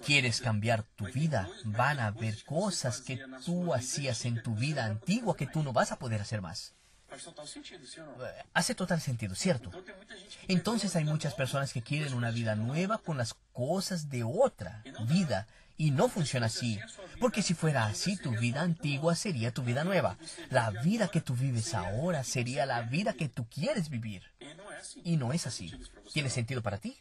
quieres 0.06 0.42
cambiar 0.42 0.84
tu 0.84 1.06
vida, 1.06 1.50
van 1.66 2.00
a 2.00 2.08
haber 2.08 2.44
cosas 2.46 3.02
que 3.02 3.20
tú 3.46 3.74
hacías 3.74 4.26
en 4.26 4.42
tu 4.44 4.56
vida 4.56 4.86
antigua 4.86 5.36
que 5.36 5.48
tú 5.48 5.64
no 5.64 5.74
vas 5.74 5.92
a 5.92 5.98
poder 6.00 6.22
hacer 6.22 6.42
más. 6.42 6.76
Eh, 7.12 8.44
hace 8.54 8.76
total 8.76 9.02
sentido, 9.02 9.36
¿cierto? 9.36 9.72
Entonces 10.48 10.96
hay 10.96 11.04
muchas 11.04 11.34
personas 11.36 11.74
que 11.74 11.82
quieren 11.82 12.14
una 12.14 12.32
vida 12.32 12.56
nueva 12.56 12.98
con 13.00 13.18
las 13.18 13.36
cosas 13.52 14.10
de 14.10 14.24
otra 14.24 14.84
vida 15.08 15.48
y 15.78 15.92
no 15.92 16.10
funciona 16.10 16.48
así. 16.48 16.80
Porque 17.20 17.42
si 17.42 17.54
fuera 17.54 17.86
así, 17.86 18.18
tu 18.18 18.32
vida 18.32 18.62
antigua 18.62 19.16
sería 19.16 19.54
tu 19.54 19.64
vida 19.64 19.84
nueva. 19.84 20.18
La 20.50 20.70
vida 20.72 21.08
que 21.08 21.22
tú 21.22 21.36
vives 21.36 21.74
ahora 21.74 22.24
sería 22.24 22.66
la 22.66 22.82
vida 22.82 23.14
que 23.14 23.30
tú 23.30 23.48
quieres 23.48 23.90
vivir. 23.90 24.24
Y 25.04 25.18
no 25.18 25.34
es 25.34 25.48
así. 25.48 25.74
¿Tiene 26.14 26.30
sentido 26.30 26.62
para 26.62 26.78
ti? 26.78 26.98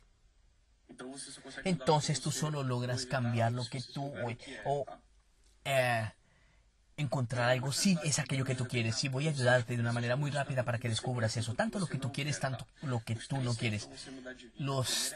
Entonces 1.64 2.20
tú 2.20 2.30
solo 2.30 2.62
logras 2.62 3.06
cambiar 3.06 3.52
lo 3.52 3.64
que 3.66 3.80
tú 3.80 4.12
o, 4.64 4.86
eh, 5.64 6.10
encontrar 6.96 7.50
algo. 7.50 7.72
Sí, 7.72 7.98
es 8.04 8.18
aquello 8.18 8.44
que 8.44 8.54
tú 8.54 8.66
quieres. 8.66 8.96
Sí, 8.96 9.08
voy 9.08 9.26
a 9.26 9.30
ayudarte 9.30 9.74
de 9.74 9.80
una 9.80 9.92
manera 9.92 10.16
muy 10.16 10.30
rápida 10.30 10.64
para 10.64 10.78
que 10.78 10.88
descubras 10.88 11.36
eso. 11.36 11.54
Tanto 11.54 11.78
lo 11.78 11.86
que 11.86 11.98
tú 11.98 12.12
quieres, 12.12 12.40
tanto 12.40 12.66
lo 12.82 13.00
que 13.00 13.16
tú 13.16 13.38
no 13.38 13.54
quieres. 13.54 13.88
Los 14.58 15.14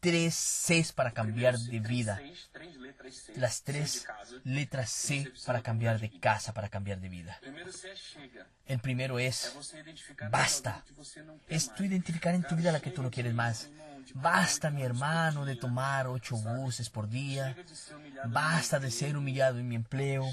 tres 0.00 0.34
Cs 0.34 0.92
para 0.92 1.12
cambiar 1.12 1.58
de 1.58 1.80
vida. 1.80 2.20
Las 3.36 3.62
tres 3.62 4.06
letras 4.44 4.90
C 4.90 5.32
para 5.44 5.62
cambiar 5.62 6.00
de 6.00 6.18
casa, 6.18 6.52
para 6.52 6.68
cambiar 6.68 7.00
de 7.00 7.08
vida. 7.08 7.40
El 8.66 8.80
primero 8.80 9.18
es 9.18 9.54
basta. 10.30 10.82
Es 11.48 11.72
tú 11.74 11.84
identificar 11.84 12.34
en 12.34 12.42
tu 12.42 12.56
vida 12.56 12.72
la 12.72 12.80
que 12.80 12.90
tú 12.90 13.02
no 13.02 13.10
quieres 13.10 13.34
más. 13.34 13.68
Basta, 14.14 14.70
mi 14.70 14.82
hermano, 14.82 15.44
de 15.44 15.56
tomar 15.56 16.06
ocho 16.06 16.36
buses 16.36 16.90
por 16.90 17.08
día. 17.08 17.56
Basta 18.26 18.78
de 18.78 18.90
ser 18.90 19.16
humillado 19.16 19.58
en 19.58 19.68
mi 19.68 19.74
empleo. 19.74 20.26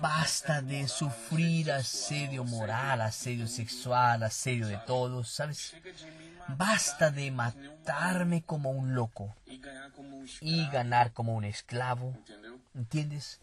Basta 0.00 0.60
de 0.62 0.88
sufrir 0.88 1.72
asedio 1.72 2.44
moral, 2.44 3.00
asedio 3.00 3.46
sexual, 3.46 4.22
asedio 4.22 4.66
de 4.66 4.78
todos, 4.86 5.30
¿sabes? 5.30 5.74
Basta 6.48 7.10
de 7.10 7.30
matarme 7.30 8.42
como 8.42 8.70
un 8.70 8.94
loco 8.94 9.34
y 10.40 10.68
ganar 10.70 11.12
como 11.12 11.34
un 11.34 11.44
esclavo, 11.44 12.16
¿entiendes? 12.74 13.40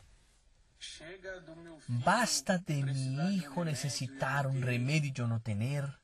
Basta 1.87 2.57
de 2.57 2.83
mi 2.83 3.35
hijo 3.35 3.65
necesitar 3.65 4.47
un 4.47 4.61
remedio 4.61 5.09
y 5.09 5.13
yo 5.13 5.27
no 5.27 5.41
tener. 5.41 5.99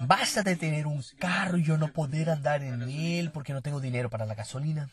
Basta 0.00 0.42
de 0.42 0.56
tener 0.56 0.86
un 0.86 1.02
carro 1.18 1.58
y 1.58 1.64
yo 1.64 1.76
no 1.76 1.88
poder 1.92 2.30
andar 2.30 2.62
en 2.62 2.82
él 2.82 3.30
porque 3.32 3.52
no 3.52 3.62
tengo 3.62 3.80
dinero 3.80 4.08
para 4.08 4.26
la 4.26 4.34
gasolina. 4.34 4.90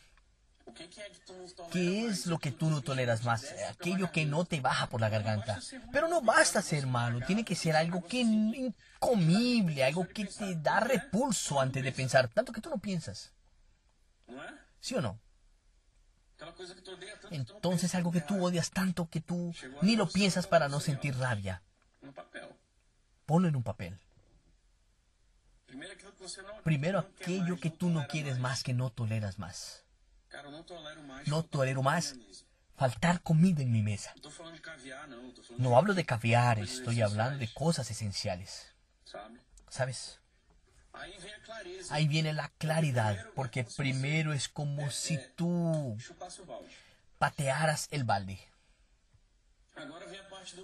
¿Qué 1.70 2.06
es 2.06 2.26
lo 2.26 2.38
que 2.38 2.50
tú 2.50 2.70
no 2.70 2.82
toleras 2.82 3.24
más? 3.24 3.54
Aquello 3.70 4.10
que 4.10 4.24
no 4.24 4.44
te 4.44 4.60
baja 4.60 4.88
por 4.88 5.00
la 5.00 5.08
garganta. 5.08 5.60
Pero 5.92 6.08
no 6.08 6.22
basta 6.22 6.62
ser 6.62 6.86
malo, 6.86 7.20
tiene 7.26 7.44
que 7.44 7.54
ser 7.54 7.76
algo 7.76 8.04
que 8.06 8.20
incomible, 8.20 9.84
algo 9.84 10.06
que 10.08 10.24
te 10.24 10.56
da 10.56 10.80
repulso 10.80 11.60
antes 11.60 11.82
de 11.82 11.92
pensar, 11.92 12.28
tanto 12.28 12.52
que 12.52 12.60
tú 12.60 12.70
no 12.70 12.78
piensas. 12.78 13.32
¿Sí 14.80 14.94
o 14.94 15.00
no? 15.00 15.18
Entonces 17.30 17.94
algo 17.94 18.12
que 18.12 18.20
tú 18.20 18.44
odias 18.44 18.70
tanto 18.70 19.08
que 19.08 19.20
tú 19.20 19.54
ni 19.82 19.96
lo 19.96 20.08
piensas 20.08 20.46
para 20.46 20.68
no 20.68 20.80
sentir 20.80 21.16
rabia. 21.16 21.62
Ponlo 23.26 23.48
en 23.48 23.56
un 23.56 23.62
papel. 23.62 23.98
Primero 26.64 26.98
aquello 26.98 27.58
que 27.58 27.70
tú 27.70 27.88
no 27.88 28.06
quieres 28.06 28.38
más, 28.38 28.62
que 28.62 28.74
no 28.74 28.90
toleras 28.90 29.38
más. 29.38 29.84
No 31.26 31.44
tolero 31.44 31.82
más 31.82 32.14
faltar 32.76 33.22
comida 33.22 33.62
en 33.62 33.70
mi 33.70 33.82
mesa. 33.82 34.14
No 35.58 35.76
hablo 35.76 35.94
de 35.94 36.04
caviar, 36.04 36.58
estoy 36.58 37.00
hablando 37.00 37.38
de 37.38 37.52
cosas 37.52 37.90
esenciales. 37.90 38.74
¿Sabes? 39.68 40.21
Ahí 41.90 42.06
viene 42.06 42.32
la 42.32 42.48
claridad, 42.58 43.26
porque 43.34 43.64
primero 43.64 44.32
es 44.32 44.48
como 44.48 44.90
si 44.90 45.18
tú 45.36 45.96
patearas 47.18 47.88
el 47.90 48.04
balde. 48.04 48.38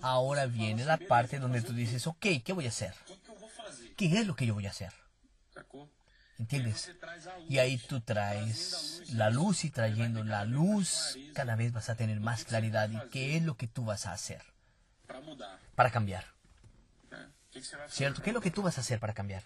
Ahora 0.03 0.47
viene 0.47 0.85
la 0.85 0.99
parte 0.99 1.39
donde 1.39 1.63
tú 1.63 1.73
dices, 1.73 2.07
ok, 2.07 2.27
¿qué 2.45 2.53
voy 2.53 2.67
a 2.67 2.69
hacer? 2.69 2.95
¿Qué 3.97 4.07
es 4.07 4.27
lo 4.27 4.37
que 4.37 4.47
yo 4.47 4.55
voy 4.55 4.67
a 4.67 4.71
hacer? 4.71 4.93
¿Entiendes? 6.39 6.93
Y 7.49 7.59
ahí 7.59 7.79
tú 7.79 8.01
traes 8.01 9.03
la 9.13 9.31
luz 9.31 9.65
y 9.65 9.71
trayendo 9.71 10.23
la 10.23 10.45
luz, 10.45 11.19
cada 11.35 11.57
vez 11.57 11.73
vas 11.73 11.89
a 11.89 11.97
tener 11.97 12.21
más 12.21 12.45
claridad. 12.45 12.89
¿Y 12.91 13.09
qué 13.11 13.37
es 13.37 13.43
lo 13.43 13.57
que 13.57 13.67
tú 13.67 13.85
vas 13.85 14.07
a 14.07 14.13
hacer 14.13 14.43
para 15.75 15.91
cambiar? 15.91 16.27
¿Cierto? 17.89 18.23
¿Qué 18.23 18.31
es 18.31 18.35
lo 18.35 18.41
que 18.41 18.53
tú 18.53 18.63
vas 18.63 18.79
a 18.79 18.83
hacer 18.83 19.01
para 19.01 19.15
cambiar? 19.15 19.43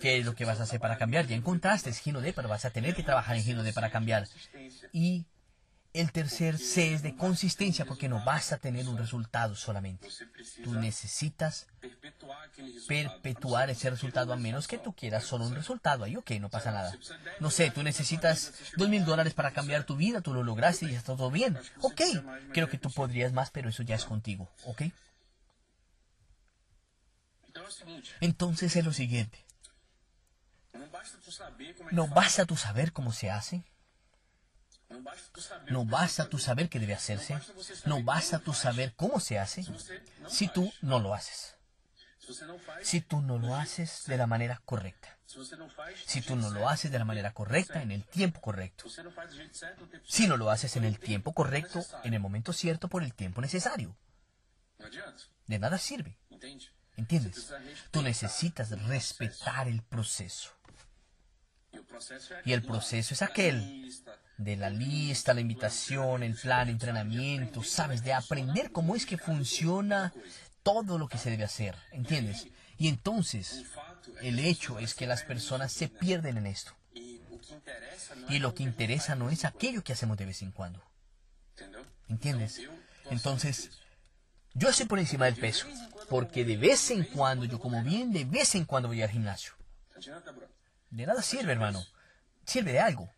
¿Qué 0.00 0.18
es 0.18 0.24
lo 0.24 0.34
que 0.34 0.44
vas 0.44 0.60
a 0.60 0.64
hacer 0.64 0.80
para 0.80 0.98
cambiar? 0.98 1.26
Ya 1.26 1.36
encontraste 1.36 1.92
Gino 1.92 2.20
D, 2.20 2.32
pero 2.32 2.48
vas 2.48 2.64
a 2.64 2.70
tener 2.70 2.94
que 2.94 3.02
trabajar 3.02 3.36
en 3.36 3.42
Gino 3.42 3.62
D 3.62 3.72
para 3.72 3.90
cambiar. 3.90 4.26
Y 4.92 5.26
el 5.92 6.12
tercer 6.12 6.58
C 6.58 6.92
es 6.92 7.02
de 7.02 7.16
consistencia, 7.16 7.86
porque 7.86 8.08
no 8.08 8.22
vas 8.24 8.52
a 8.52 8.58
tener 8.58 8.86
un 8.86 8.98
resultado 8.98 9.54
solamente. 9.54 10.08
Tú 10.62 10.74
necesitas 10.74 11.66
perpetuar 12.86 13.70
ese 13.70 13.88
resultado 13.88 14.32
a 14.32 14.36
menos 14.36 14.68
que 14.68 14.76
tú 14.78 14.92
quieras 14.92 15.24
solo 15.24 15.46
un 15.46 15.54
resultado. 15.54 16.04
Ahí, 16.04 16.16
ok, 16.16 16.32
no 16.32 16.50
pasa 16.50 16.70
nada. 16.70 16.94
No 17.40 17.50
sé, 17.50 17.70
tú 17.70 17.82
necesitas 17.82 18.52
dos 18.76 18.88
mil 18.90 19.04
dólares 19.04 19.32
para 19.32 19.52
cambiar 19.52 19.84
tu 19.84 19.96
vida, 19.96 20.20
tú 20.20 20.34
lo 20.34 20.42
lograste 20.42 20.86
y 20.86 20.94
está 20.94 21.16
todo 21.16 21.30
bien. 21.30 21.58
Ok, 21.80 22.02
creo 22.52 22.68
que 22.68 22.78
tú 22.78 22.90
podrías 22.90 23.32
más, 23.32 23.50
pero 23.50 23.70
eso 23.70 23.82
ya 23.82 23.94
es 23.94 24.04
contigo, 24.04 24.50
ok. 24.64 24.82
Entonces 28.20 28.76
es 28.76 28.84
lo 28.84 28.92
siguiente. 28.92 29.44
No 31.92 32.08
basta 32.08 32.44
tú 32.44 32.56
saber 32.56 32.92
cómo 32.92 33.12
se 33.12 33.30
hace. 33.30 33.64
No 35.68 35.84
basta 35.84 36.28
tú 36.28 36.38
saber 36.38 36.68
qué 36.68 36.78
debe 36.78 36.94
hacerse. 36.94 37.38
No 37.86 38.02
basta 38.02 38.38
tú 38.38 38.52
saber 38.52 38.94
cómo 38.94 39.20
se 39.20 39.38
hace 39.38 39.64
si 40.28 40.48
tú 40.48 40.72
no 40.80 41.00
lo 41.00 41.14
haces. 41.14 41.56
Si 42.82 43.00
tú 43.00 43.20
no 43.20 43.38
lo 43.38 43.54
haces 43.54 44.04
de 44.06 44.16
la 44.16 44.26
manera 44.26 44.60
correcta. 44.64 45.16
Si 46.06 46.20
tú 46.22 46.36
no 46.36 46.50
lo 46.50 46.68
haces 46.68 46.90
de 46.90 46.98
la 46.98 47.04
manera 47.04 47.32
correcta, 47.32 47.82
en 47.82 47.90
el 47.90 48.04
tiempo 48.04 48.40
correcto. 48.40 48.86
Si 50.04 50.26
no 50.26 50.36
lo 50.36 50.50
haces 50.50 50.76
en 50.76 50.84
el 50.84 50.98
tiempo 50.98 51.32
correcto, 51.32 51.84
en 52.04 52.14
el 52.14 52.20
momento 52.20 52.52
cierto, 52.52 52.88
por 52.88 53.02
el 53.02 53.14
tiempo 53.14 53.40
necesario. 53.40 53.96
De 55.46 55.58
nada 55.58 55.78
sirve. 55.78 56.18
¿Entiendes? 56.96 57.52
Tú 57.90 58.02
necesitas 58.02 58.70
respetar 58.82 59.68
el 59.68 59.82
proceso. 59.82 60.50
Y 62.44 62.52
el 62.52 62.62
proceso 62.62 63.14
es 63.14 63.22
aquel 63.22 63.92
de 64.38 64.56
la 64.56 64.70
lista, 64.70 65.34
la 65.34 65.40
invitación, 65.40 66.22
el 66.22 66.34
plan, 66.34 66.68
entrenamiento, 66.68 67.62
sabes, 67.62 68.02
de 68.02 68.12
aprender 68.12 68.72
cómo 68.72 68.96
es 68.96 69.06
que 69.06 69.18
funciona 69.18 70.12
todo 70.62 70.98
lo 70.98 71.08
que 71.08 71.18
se 71.18 71.30
debe 71.30 71.44
hacer, 71.44 71.76
¿entiendes? 71.92 72.48
Y 72.78 72.88
entonces, 72.88 73.64
el 74.20 74.38
hecho 74.38 74.78
es 74.78 74.94
que 74.94 75.06
las 75.06 75.22
personas 75.22 75.72
se 75.72 75.88
pierden 75.88 76.36
en 76.38 76.46
esto. 76.46 76.72
Y 78.28 78.38
lo 78.38 78.54
que 78.54 78.62
interesa 78.62 79.14
no 79.14 79.30
es 79.30 79.44
aquello 79.44 79.84
que 79.84 79.92
hacemos 79.92 80.16
de 80.16 80.26
vez 80.26 80.42
en 80.42 80.50
cuando. 80.50 80.82
¿Entiendes? 82.08 82.60
Entonces, 83.10 83.70
yo 84.56 84.70
estoy 84.70 84.86
por 84.86 84.98
encima 84.98 85.26
del 85.26 85.36
peso, 85.36 85.66
porque 86.08 86.44
de 86.44 86.56
vez 86.56 86.90
en 86.90 87.04
cuando 87.04 87.44
yo 87.44 87.60
como 87.60 87.82
bien, 87.82 88.10
de 88.12 88.24
vez 88.24 88.54
en 88.54 88.64
cuando 88.64 88.88
voy 88.88 89.02
al 89.02 89.10
gimnasio. 89.10 89.52
De 90.90 91.06
nada 91.06 91.20
sirve, 91.20 91.52
hermano. 91.52 91.84
Sirve 92.46 92.72
de 92.72 92.80
algo. 92.80 93.10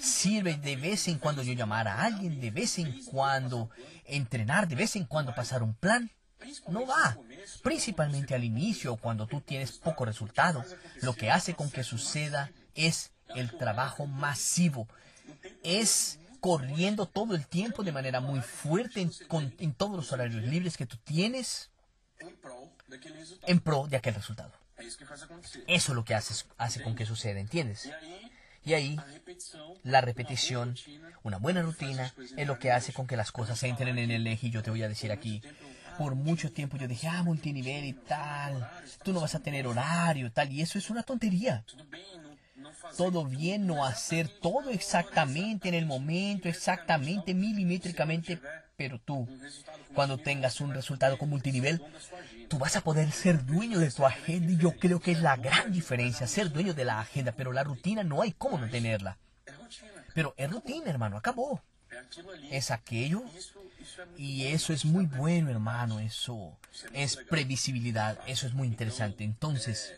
Sirve 0.00 0.56
de 0.56 0.76
vez 0.76 1.06
en 1.08 1.18
cuando 1.18 1.42
yo 1.42 1.52
llamar 1.52 1.86
a 1.86 2.02
alguien, 2.02 2.40
de 2.40 2.50
vez 2.50 2.78
en 2.78 3.04
cuando 3.04 3.68
entrenar, 4.04 4.68
de 4.68 4.76
vez 4.76 4.96
en 4.96 5.04
cuando 5.04 5.34
pasar 5.34 5.62
un 5.62 5.74
plan. 5.74 6.10
No 6.68 6.86
va. 6.86 7.18
Principalmente 7.62 8.34
al 8.34 8.44
inicio, 8.44 8.96
cuando 8.96 9.26
tú 9.26 9.40
tienes 9.42 9.72
poco 9.72 10.04
resultado, 10.04 10.64
lo 11.02 11.14
que 11.14 11.30
hace 11.30 11.54
con 11.54 11.70
que 11.70 11.84
suceda 11.84 12.50
es 12.74 13.10
el 13.34 13.50
trabajo 13.58 14.06
masivo. 14.06 14.88
Es 15.62 16.18
corriendo 16.40 17.06
todo 17.06 17.34
el 17.34 17.46
tiempo 17.46 17.82
de 17.82 17.92
manera 17.92 18.20
muy 18.20 18.40
fuerte 18.40 19.08
en, 19.58 19.74
todos 19.74 19.96
los 19.96 20.12
horarios 20.12 20.42
libres 20.42 20.76
que 20.76 20.86
tú 20.86 20.96
tienes 20.98 21.70
en 23.46 23.60
pro 23.60 23.86
de 23.86 23.96
aquel 23.96 24.14
resultado. 24.14 24.52
Eso 25.66 25.92
es 25.92 25.96
lo 25.96 26.04
que 26.04 26.14
hace, 26.14 26.44
hace 26.56 26.82
con 26.82 26.94
que 26.94 27.06
suceda, 27.06 27.40
¿entiendes? 27.40 27.90
Y 28.64 28.74
ahí, 28.74 28.96
la 29.82 30.00
repetición, 30.00 30.76
una 31.22 31.38
buena 31.38 31.62
rutina, 31.62 32.14
es 32.36 32.46
lo 32.46 32.58
que 32.58 32.70
hace 32.70 32.92
con 32.92 33.06
que 33.06 33.16
las 33.16 33.32
cosas 33.32 33.62
entren 33.62 33.98
en 33.98 34.10
el 34.10 34.26
eje. 34.26 34.48
Y 34.48 34.50
yo 34.50 34.62
te 34.62 34.70
voy 34.70 34.82
a 34.82 34.88
decir 34.88 35.10
aquí, 35.10 35.42
por 35.96 36.14
mucho 36.14 36.52
tiempo 36.52 36.76
yo 36.76 36.86
dije, 36.86 37.08
ah, 37.08 37.22
multinivel 37.22 37.84
y 37.84 37.92
tal, 37.92 38.68
tú 39.02 39.12
no 39.12 39.20
vas 39.20 39.34
a 39.34 39.40
tener 39.40 39.66
horario, 39.66 40.30
tal, 40.30 40.52
y 40.52 40.60
eso 40.60 40.78
es 40.78 40.90
una 40.90 41.02
tontería. 41.02 41.64
Todo 42.96 43.24
bien 43.24 43.66
no 43.66 43.84
hacer 43.84 44.28
todo 44.28 44.70
exactamente 44.70 45.68
en 45.68 45.74
el 45.74 45.86
momento, 45.86 46.48
exactamente, 46.48 47.34
milimétricamente, 47.34 48.40
pero 48.76 48.98
tú, 48.98 49.28
cuando 49.94 50.18
tengas 50.18 50.60
un 50.60 50.72
resultado 50.72 51.18
con 51.18 51.28
multinivel, 51.28 51.82
tú 52.48 52.58
vas 52.58 52.76
a 52.76 52.80
poder 52.80 53.10
ser 53.12 53.44
dueño 53.44 53.78
de 53.78 53.90
tu 53.90 54.06
agenda 54.06 54.52
y 54.52 54.56
yo 54.56 54.72
creo 54.76 55.00
que 55.00 55.12
es 55.12 55.20
la 55.20 55.36
gran 55.36 55.72
diferencia, 55.72 56.26
ser 56.26 56.50
dueño 56.50 56.74
de 56.74 56.84
la 56.84 57.00
agenda, 57.00 57.32
pero 57.32 57.52
la 57.52 57.64
rutina 57.64 58.02
no 58.04 58.22
hay 58.22 58.32
cómo 58.32 58.58
mantenerla. 58.58 59.18
Pero 60.14 60.34
es 60.36 60.50
rutina, 60.50 60.90
hermano, 60.90 61.16
acabó. 61.16 61.62
Es 62.50 62.70
aquello 62.70 63.22
y 64.16 64.46
eso 64.46 64.72
es 64.72 64.84
muy 64.84 65.06
bueno, 65.06 65.50
hermano, 65.50 66.00
eso 66.00 66.56
es 66.92 67.16
previsibilidad, 67.16 68.18
eso 68.26 68.46
es 68.46 68.54
muy 68.54 68.68
interesante. 68.68 69.24
Entonces, 69.24 69.94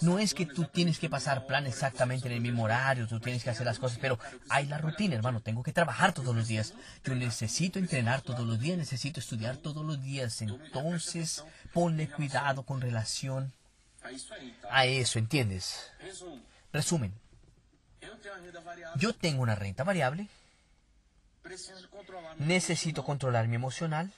no 0.00 0.18
es 0.18 0.34
que 0.34 0.46
tú 0.46 0.64
tienes 0.64 0.98
que 0.98 1.10
pasar 1.10 1.46
plan 1.46 1.66
exactamente 1.66 2.28
en 2.28 2.34
el 2.34 2.40
mismo 2.40 2.64
horario, 2.64 3.06
tú 3.06 3.20
tienes 3.20 3.44
que 3.44 3.50
hacer 3.50 3.66
las 3.66 3.78
cosas, 3.78 3.98
pero 4.00 4.18
hay 4.48 4.66
la 4.66 4.78
rutina, 4.78 5.14
hermano, 5.14 5.40
tengo 5.40 5.62
que 5.62 5.72
trabajar 5.72 6.12
todos 6.12 6.34
los 6.34 6.48
días. 6.48 6.74
Yo 7.04 7.14
necesito 7.14 7.78
entrenar 7.78 8.22
todos 8.22 8.46
los 8.46 8.58
días, 8.58 8.78
necesito 8.78 9.20
estudiar 9.20 9.56
todos 9.56 9.84
los 9.84 10.02
días. 10.02 10.42
Entonces, 10.42 11.44
ponle 11.72 12.08
cuidado 12.08 12.62
con 12.64 12.80
relación 12.80 13.52
a 14.70 14.86
eso, 14.86 15.18
¿entiendes? 15.18 15.90
Resumen. 16.72 17.12
Yo 18.96 19.14
tengo 19.14 19.42
una 19.42 19.54
renta 19.54 19.82
variable 19.82 20.28
Necesito 22.38 23.04
controlar 23.04 23.48
mi 23.48 23.56
emocional. 23.56 24.10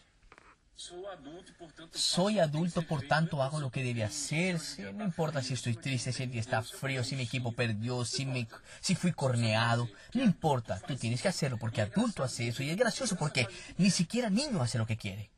Soy 1.92 2.38
adulto, 2.38 2.82
por 2.82 3.02
tanto 3.02 3.42
hago 3.42 3.60
lo 3.60 3.70
que 3.70 3.82
debe 3.82 4.04
hacerse. 4.04 4.92
No 4.92 5.04
importa 5.04 5.42
si 5.42 5.54
estoy 5.54 5.74
triste, 5.74 6.12
si 6.12 6.24
el 6.24 6.30
día 6.30 6.40
está 6.40 6.62
frío, 6.62 7.02
si 7.02 7.16
mi 7.16 7.22
equipo 7.22 7.52
perdió, 7.52 8.04
si, 8.04 8.26
me, 8.26 8.46
si 8.80 8.94
fui 8.94 9.12
corneado. 9.12 9.88
No 10.12 10.22
importa, 10.22 10.78
tú 10.80 10.94
tienes 10.96 11.22
que 11.22 11.28
hacerlo 11.28 11.56
porque 11.56 11.80
adulto 11.80 12.22
hace 12.22 12.48
eso. 12.48 12.62
Y 12.62 12.70
es 12.70 12.76
gracioso 12.76 13.16
porque 13.16 13.48
ni 13.78 13.90
siquiera 13.90 14.28
niño 14.28 14.62
hace 14.62 14.76
lo 14.76 14.86
que 14.86 14.98
quiere. 14.98 15.30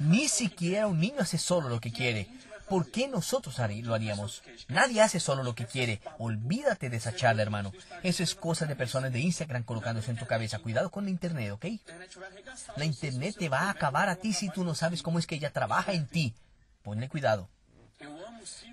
Ni 0.00 0.28
siquiera 0.28 0.88
un 0.88 0.98
niño 0.98 1.20
hace 1.20 1.38
solo 1.38 1.68
lo 1.68 1.80
que 1.80 1.92
quiere. 1.92 2.28
¿Por 2.68 2.90
qué 2.90 3.08
nosotros 3.08 3.58
lo 3.82 3.94
haríamos? 3.94 4.42
Nadie 4.68 5.02
hace 5.02 5.20
solo 5.20 5.42
lo 5.42 5.54
que 5.54 5.66
quiere. 5.66 6.00
Olvídate 6.18 6.90
de 6.90 6.96
esa 6.98 7.14
charla, 7.14 7.42
hermano. 7.42 7.72
Eso 8.02 8.22
es 8.22 8.34
cosa 8.34 8.66
de 8.66 8.76
personas 8.76 9.12
de 9.12 9.20
Instagram 9.20 9.64
colocándose 9.64 10.10
en 10.10 10.18
tu 10.18 10.26
cabeza. 10.26 10.58
Cuidado 10.58 10.90
con 10.90 11.04
la 11.04 11.10
Internet, 11.10 11.52
¿ok? 11.52 11.66
La 12.76 12.84
Internet 12.84 13.36
te 13.38 13.48
va 13.48 13.60
a 13.60 13.70
acabar 13.70 14.08
a 14.08 14.16
ti 14.16 14.32
si 14.32 14.50
tú 14.50 14.64
no 14.64 14.74
sabes 14.74 15.02
cómo 15.02 15.18
es 15.18 15.26
que 15.26 15.36
ella 15.36 15.52
trabaja 15.52 15.92
en 15.92 16.06
ti. 16.06 16.34
Ponle 16.82 17.08
cuidado. 17.08 17.48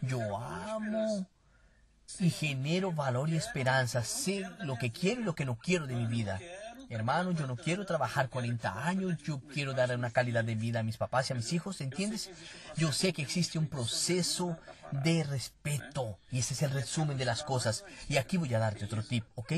Yo 0.01 0.37
amo 0.37 1.27
y 2.19 2.29
genero 2.29 2.91
valor 2.91 3.29
y 3.29 3.37
esperanza. 3.37 4.03
Sé 4.03 4.47
lo 4.59 4.77
que 4.77 4.91
quiero 4.91 5.21
y 5.21 5.23
lo 5.23 5.35
que 5.35 5.45
no 5.45 5.57
quiero 5.57 5.87
de 5.87 5.95
mi 5.95 6.05
vida. 6.05 6.39
Hermano, 6.95 7.31
yo 7.31 7.45
no 7.45 7.57
quiero 7.57 7.85
trabajar 7.85 8.29
40 8.29 8.87
años, 8.87 9.17
yo 9.23 9.41
quiero 9.53 9.73
dar 9.73 9.95
una 9.95 10.11
calidad 10.11 10.43
de 10.43 10.55
vida 10.55 10.79
a 10.79 10.83
mis 10.83 10.97
papás 10.97 11.29
y 11.29 11.33
a 11.33 11.35
mis 11.35 11.51
hijos, 11.51 11.81
¿entiendes? 11.81 12.29
Yo 12.77 12.91
sé 12.91 13.11
que 13.11 13.21
existe 13.21 13.59
un 13.59 13.67
proceso 13.67 14.57
de 14.91 15.23
respeto 15.23 16.17
y 16.31 16.39
ese 16.39 16.53
es 16.53 16.61
el 16.61 16.71
resumen 16.71 17.17
de 17.17 17.25
las 17.25 17.43
cosas. 17.43 17.83
Y 18.07 18.17
aquí 18.17 18.37
voy 18.37 18.53
a 18.53 18.59
darte 18.59 18.85
otro 18.85 19.03
tip, 19.03 19.25
¿ok? 19.35 19.53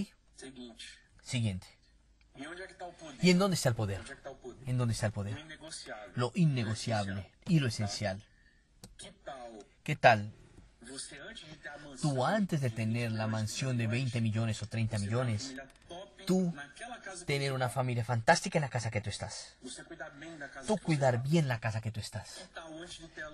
Siguiente. 1.22 1.68
¿Y 3.22 3.30
en 3.30 3.40
dónde 3.40 3.56
está 3.56 3.70
el 3.70 3.76
poder? 3.76 4.02
¿En 4.66 4.78
dónde 4.78 4.94
está 4.94 5.08
el 5.08 5.12
poder? 5.12 5.38
Lo 6.16 6.32
innegociable 6.36 7.32
y 7.46 7.60
lo 7.60 7.68
esencial. 7.68 8.24
¿Qué 9.84 9.96
tal? 9.96 10.34
Tú 12.02 12.26
antes 12.26 12.62
de 12.62 12.70
tener 12.70 13.12
la 13.12 13.28
mansión 13.28 13.78
de 13.78 13.88
20 13.88 14.22
millones 14.22 14.62
o 14.62 14.68
30 14.68 15.00
millones, 15.00 15.56
tú 16.28 16.54
tener 17.26 17.54
una 17.54 17.70
familia 17.70 18.06
fantástica 18.06 18.60
en 18.60 18.62
la 18.62 18.70
casa 18.70 18.92
que 18.92 19.02
tú 19.02 19.10
estás. 19.10 19.56
Tú 20.68 20.78
cuidar 20.78 21.24
bien 21.24 21.48
la 21.48 21.60
casa 21.60 21.82
que 21.82 21.92
tú 21.92 22.00
estás. 22.00 22.48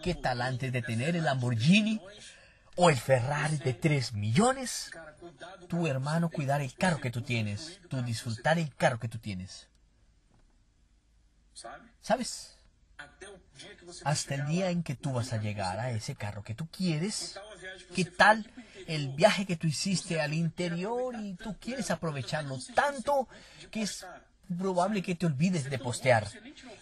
¿Qué 0.01 0.15
tal 0.15 0.41
antes 0.41 0.71
de 0.71 0.81
tener 0.81 1.17
el 1.17 1.25
Lamborghini 1.25 1.99
o 2.75 2.89
el 2.89 2.97
Ferrari 2.97 3.57
de 3.57 3.73
3 3.73 4.13
millones? 4.13 4.91
Tu 5.67 5.87
hermano 5.87 6.29
cuidar 6.29 6.61
el 6.61 6.73
carro 6.75 7.01
que 7.01 7.11
tú 7.11 7.21
tienes. 7.21 7.81
Tú 7.89 8.01
disfrutar 8.03 8.57
el 8.59 8.73
carro 8.75 8.99
que 8.99 9.09
tú 9.09 9.17
tienes. 9.17 9.67
¿Sabes? 12.01 12.55
Hasta 14.03 14.35
el 14.35 14.47
día 14.47 14.69
en 14.69 14.83
que 14.83 14.95
tú 14.95 15.13
vas 15.13 15.33
a 15.33 15.37
llegar 15.37 15.79
a 15.79 15.91
ese 15.91 16.15
carro 16.15 16.43
que 16.43 16.55
tú 16.55 16.67
quieres. 16.67 17.39
¿Qué 17.95 18.05
tal 18.05 18.49
el 18.87 19.09
viaje 19.09 19.45
que 19.45 19.55
tú 19.55 19.67
hiciste 19.67 20.19
al 20.19 20.33
interior 20.33 21.15
y 21.19 21.35
tú 21.35 21.55
quieres 21.59 21.91
aprovecharlo 21.91 22.59
tanto 22.75 23.27
que 23.71 23.83
es 23.83 24.05
probable 24.57 25.01
que 25.01 25.15
te 25.15 25.25
olvides 25.25 25.69
de 25.69 25.79
postear. 25.79 26.27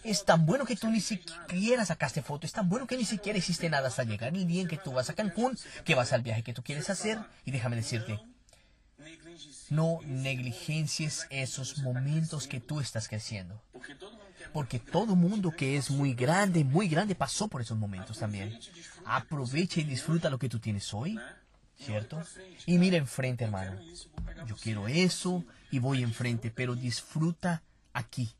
Es 0.04 0.24
tan 0.24 0.46
bueno 0.46 0.64
que 0.64 0.76
tú 0.76 0.90
ni 0.90 1.00
siquiera 1.00 1.84
sacaste 1.84 2.22
foto, 2.22 2.46
es 2.46 2.52
tan 2.52 2.68
bueno 2.68 2.86
que 2.86 2.96
ni 2.96 3.04
siquiera 3.04 3.38
hiciste 3.38 3.70
nada 3.70 3.88
hasta 3.88 4.04
llegar 4.04 4.34
el 4.34 4.46
día 4.46 4.62
en 4.62 4.68
que 4.68 4.78
tú 4.78 4.92
vas 4.92 5.10
a 5.10 5.14
Cancún, 5.14 5.58
que 5.84 5.94
vas 5.94 6.12
al 6.12 6.22
viaje 6.22 6.42
que 6.42 6.52
tú 6.52 6.62
quieres 6.62 6.90
hacer. 6.90 7.18
Y 7.44 7.50
déjame 7.50 7.76
decirte, 7.76 8.20
no 9.70 10.00
negligencies 10.04 11.26
esos 11.30 11.78
momentos 11.78 12.46
que 12.46 12.60
tú 12.60 12.80
estás 12.80 13.08
creciendo. 13.08 13.62
Porque 14.52 14.78
todo 14.78 15.14
mundo 15.14 15.50
que 15.50 15.76
es 15.76 15.90
muy 15.90 16.14
grande, 16.14 16.64
muy 16.64 16.88
grande, 16.88 17.14
pasó 17.14 17.48
por 17.48 17.60
esos 17.60 17.78
momentos 17.78 18.18
también. 18.18 18.58
Aprovecha 19.04 19.80
y 19.80 19.84
disfruta 19.84 20.30
lo 20.30 20.38
que 20.38 20.48
tú 20.48 20.58
tienes 20.58 20.92
hoy, 20.94 21.18
¿cierto? 21.78 22.22
Y 22.66 22.78
mira 22.78 22.96
enfrente, 22.96 23.44
hermano. 23.44 23.78
Yo 24.46 24.56
quiero 24.56 24.88
eso 24.88 25.44
y 25.70 25.78
voy 25.78 26.02
enfrente, 26.02 26.50
pero 26.50 26.74
disfruta 26.74 27.62
aquí. 27.92 28.30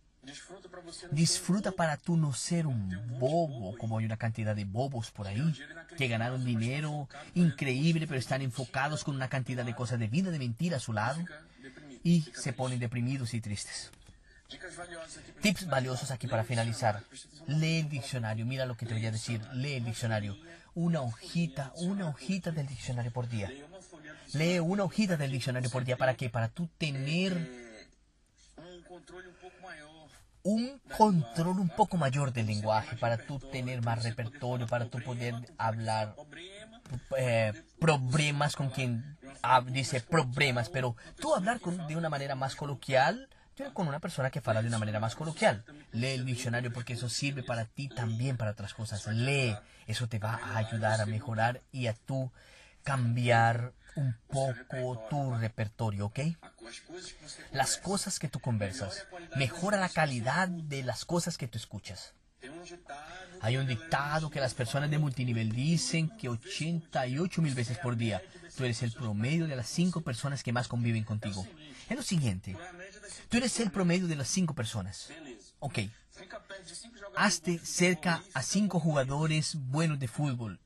Disfruta 1.11 1.73
para 1.73 1.97
tú 1.97 2.17
no 2.17 2.33
ser 2.33 2.67
un 2.67 3.19
bobo, 3.19 3.77
como 3.77 3.99
hay 3.99 4.05
una 4.05 4.17
cantidad 4.17 4.55
de 4.55 4.65
bobos 4.65 5.11
por 5.11 5.27
ahí, 5.27 5.55
que 5.97 6.07
ganaron 6.07 6.45
dinero 6.45 7.09
increíble, 7.35 8.07
pero 8.07 8.21
están 8.21 8.41
enfocados 8.43 9.03
con 9.03 9.17
una 9.17 9.29
cantidad 9.29 9.65
de 9.65 9.75
cosas 9.75 9.99
de 9.99 10.07
vida, 10.07 10.31
de 10.31 10.39
mentira 10.39 10.77
a 10.77 10.81
su 10.81 10.93
lado, 10.93 11.25
y 12.05 12.23
se 12.35 12.53
ponen 12.53 12.79
deprimidos 12.79 13.35
y 13.35 13.41
tristes. 13.41 13.91
Tips 15.41 15.67
valiosos 15.67 16.11
aquí 16.11 16.27
para 16.27 16.45
finalizar. 16.45 17.03
Lee 17.47 17.81
el 17.81 17.89
diccionario. 17.89 18.47
Mira 18.47 18.67
lo 18.67 18.77
que 18.77 18.87
te 18.87 18.95
voy 18.95 19.07
a 19.07 19.11
decir. 19.11 19.41
Lee 19.53 19.75
el 19.75 19.85
diccionario. 19.85 20.37
Una 20.75 21.01
hojita, 21.03 21.73
una 21.77 22.09
hojita 22.09 22.51
del 22.51 22.67
diccionario 22.67 23.13
por 23.13 23.29
día. 23.29 23.51
Lee 24.35 24.59
una 24.61 24.85
hojita 24.85 25.17
del 25.17 25.33
diccionario 25.33 25.71
por 25.71 25.85
día. 25.85 25.97
¿Para 25.97 26.15
qué? 26.15 26.31
Para 26.31 26.49
tú 26.49 26.69
tener 26.79 27.33
un 30.45 30.81
control 30.97 31.61
un 31.61 31.69
poco 31.69 31.97
mayor 31.97 32.33
del 32.33 32.47
lenguaje, 32.47 32.97
para 32.97 33.17
tú 33.17 33.39
tener 33.39 33.83
más 33.83 34.03
repertorio, 34.03 34.67
para 34.67 34.87
tú 34.87 34.99
poder 35.03 35.35
hablar 35.57 36.17
eh, 37.17 37.53
problemas 37.79 38.57
con 38.57 38.71
quien 38.71 39.19
dice 39.69 40.01
problemas, 40.01 40.69
pero 40.69 40.97
tú 41.21 41.35
hablar 41.35 41.61
de 41.61 41.97
una 41.97 42.09
manera 42.09 42.35
más 42.35 42.57
coloquial 42.57 43.29
con 43.73 43.89
una 43.89 44.01
persona 44.01 44.31
que 44.31 44.41
fala 44.41 44.63
de 44.63 44.69
una 44.69 44.79
manera 44.79 45.01
más 45.01 45.15
coloquial. 45.15 45.65
Lee 45.93 46.15
el 46.15 46.25
diccionario 46.25 46.73
porque 46.73 46.95
eso 46.95 47.09
sirve 47.09 47.43
para 47.43 47.65
ti 47.65 47.89
también 47.89 48.37
para 48.37 48.53
otras 48.53 48.75
cosas. 48.75 49.07
Lee, 49.07 49.57
eso 49.87 50.09
te 50.09 50.19
va 50.19 50.35
a 50.35 50.59
ayudar 50.59 51.01
a 51.01 51.07
mejorar 51.07 51.63
y 51.71 51.87
a 51.87 51.95
tú 51.95 52.31
cambiar 52.83 53.73
un 53.95 54.17
poco 54.27 55.07
tu 55.11 55.35
repertorio, 55.35 56.07
¿ok? 56.07 56.21
Las 57.53 57.77
cosas 57.77 58.19
que 58.19 58.29
tú 58.29 58.41
conversas. 58.41 59.07
Mejora 59.37 59.79
la 59.79 59.89
calidad 59.89 60.49
de 60.49 60.83
las 60.83 61.05
cosas 61.05 61.37
que 61.37 61.49
tú 61.49 61.59
escuchas. 61.59 62.15
Hay 63.41 63.57
un 63.57 63.67
dictado 63.67 64.31
que 64.31 64.41
las 64.41 64.55
personas 64.55 64.91
de 64.91 64.99
multinivel 64.99 65.53
dicen 65.53 66.09
que 66.17 66.29
88 66.29 67.43
mil 67.43 67.55
veces 67.55 67.79
por 67.79 67.97
día. 67.97 68.23
Tú 68.57 68.65
eres 68.65 68.83
el 68.83 68.93
promedio 68.93 69.47
de 69.47 69.57
las 69.57 69.69
cinco 69.69 70.03
personas 70.03 70.43
que 70.43 70.53
más 70.53 70.69
conviven 70.69 71.05
contigo. 71.05 71.47
Es 71.89 71.97
lo 71.97 72.03
siguiente. 72.03 72.57
Tú 73.29 73.39
eres 73.39 73.59
el 73.61 73.71
promedio 73.71 74.07
de 74.07 74.17
las 74.17 74.29
cinco 74.29 74.55
personas. 74.55 75.09
Ok. 75.59 75.81
Hazte 77.17 77.59
cerca 77.59 78.23
a 78.35 78.43
cinco 78.43 78.79
jugadores 78.79 79.57
buenos 79.57 79.99
de 79.99 80.09
fútbol 80.09 80.61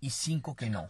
y 0.00 0.10
cinco 0.10 0.54
que 0.54 0.70
no. 0.70 0.88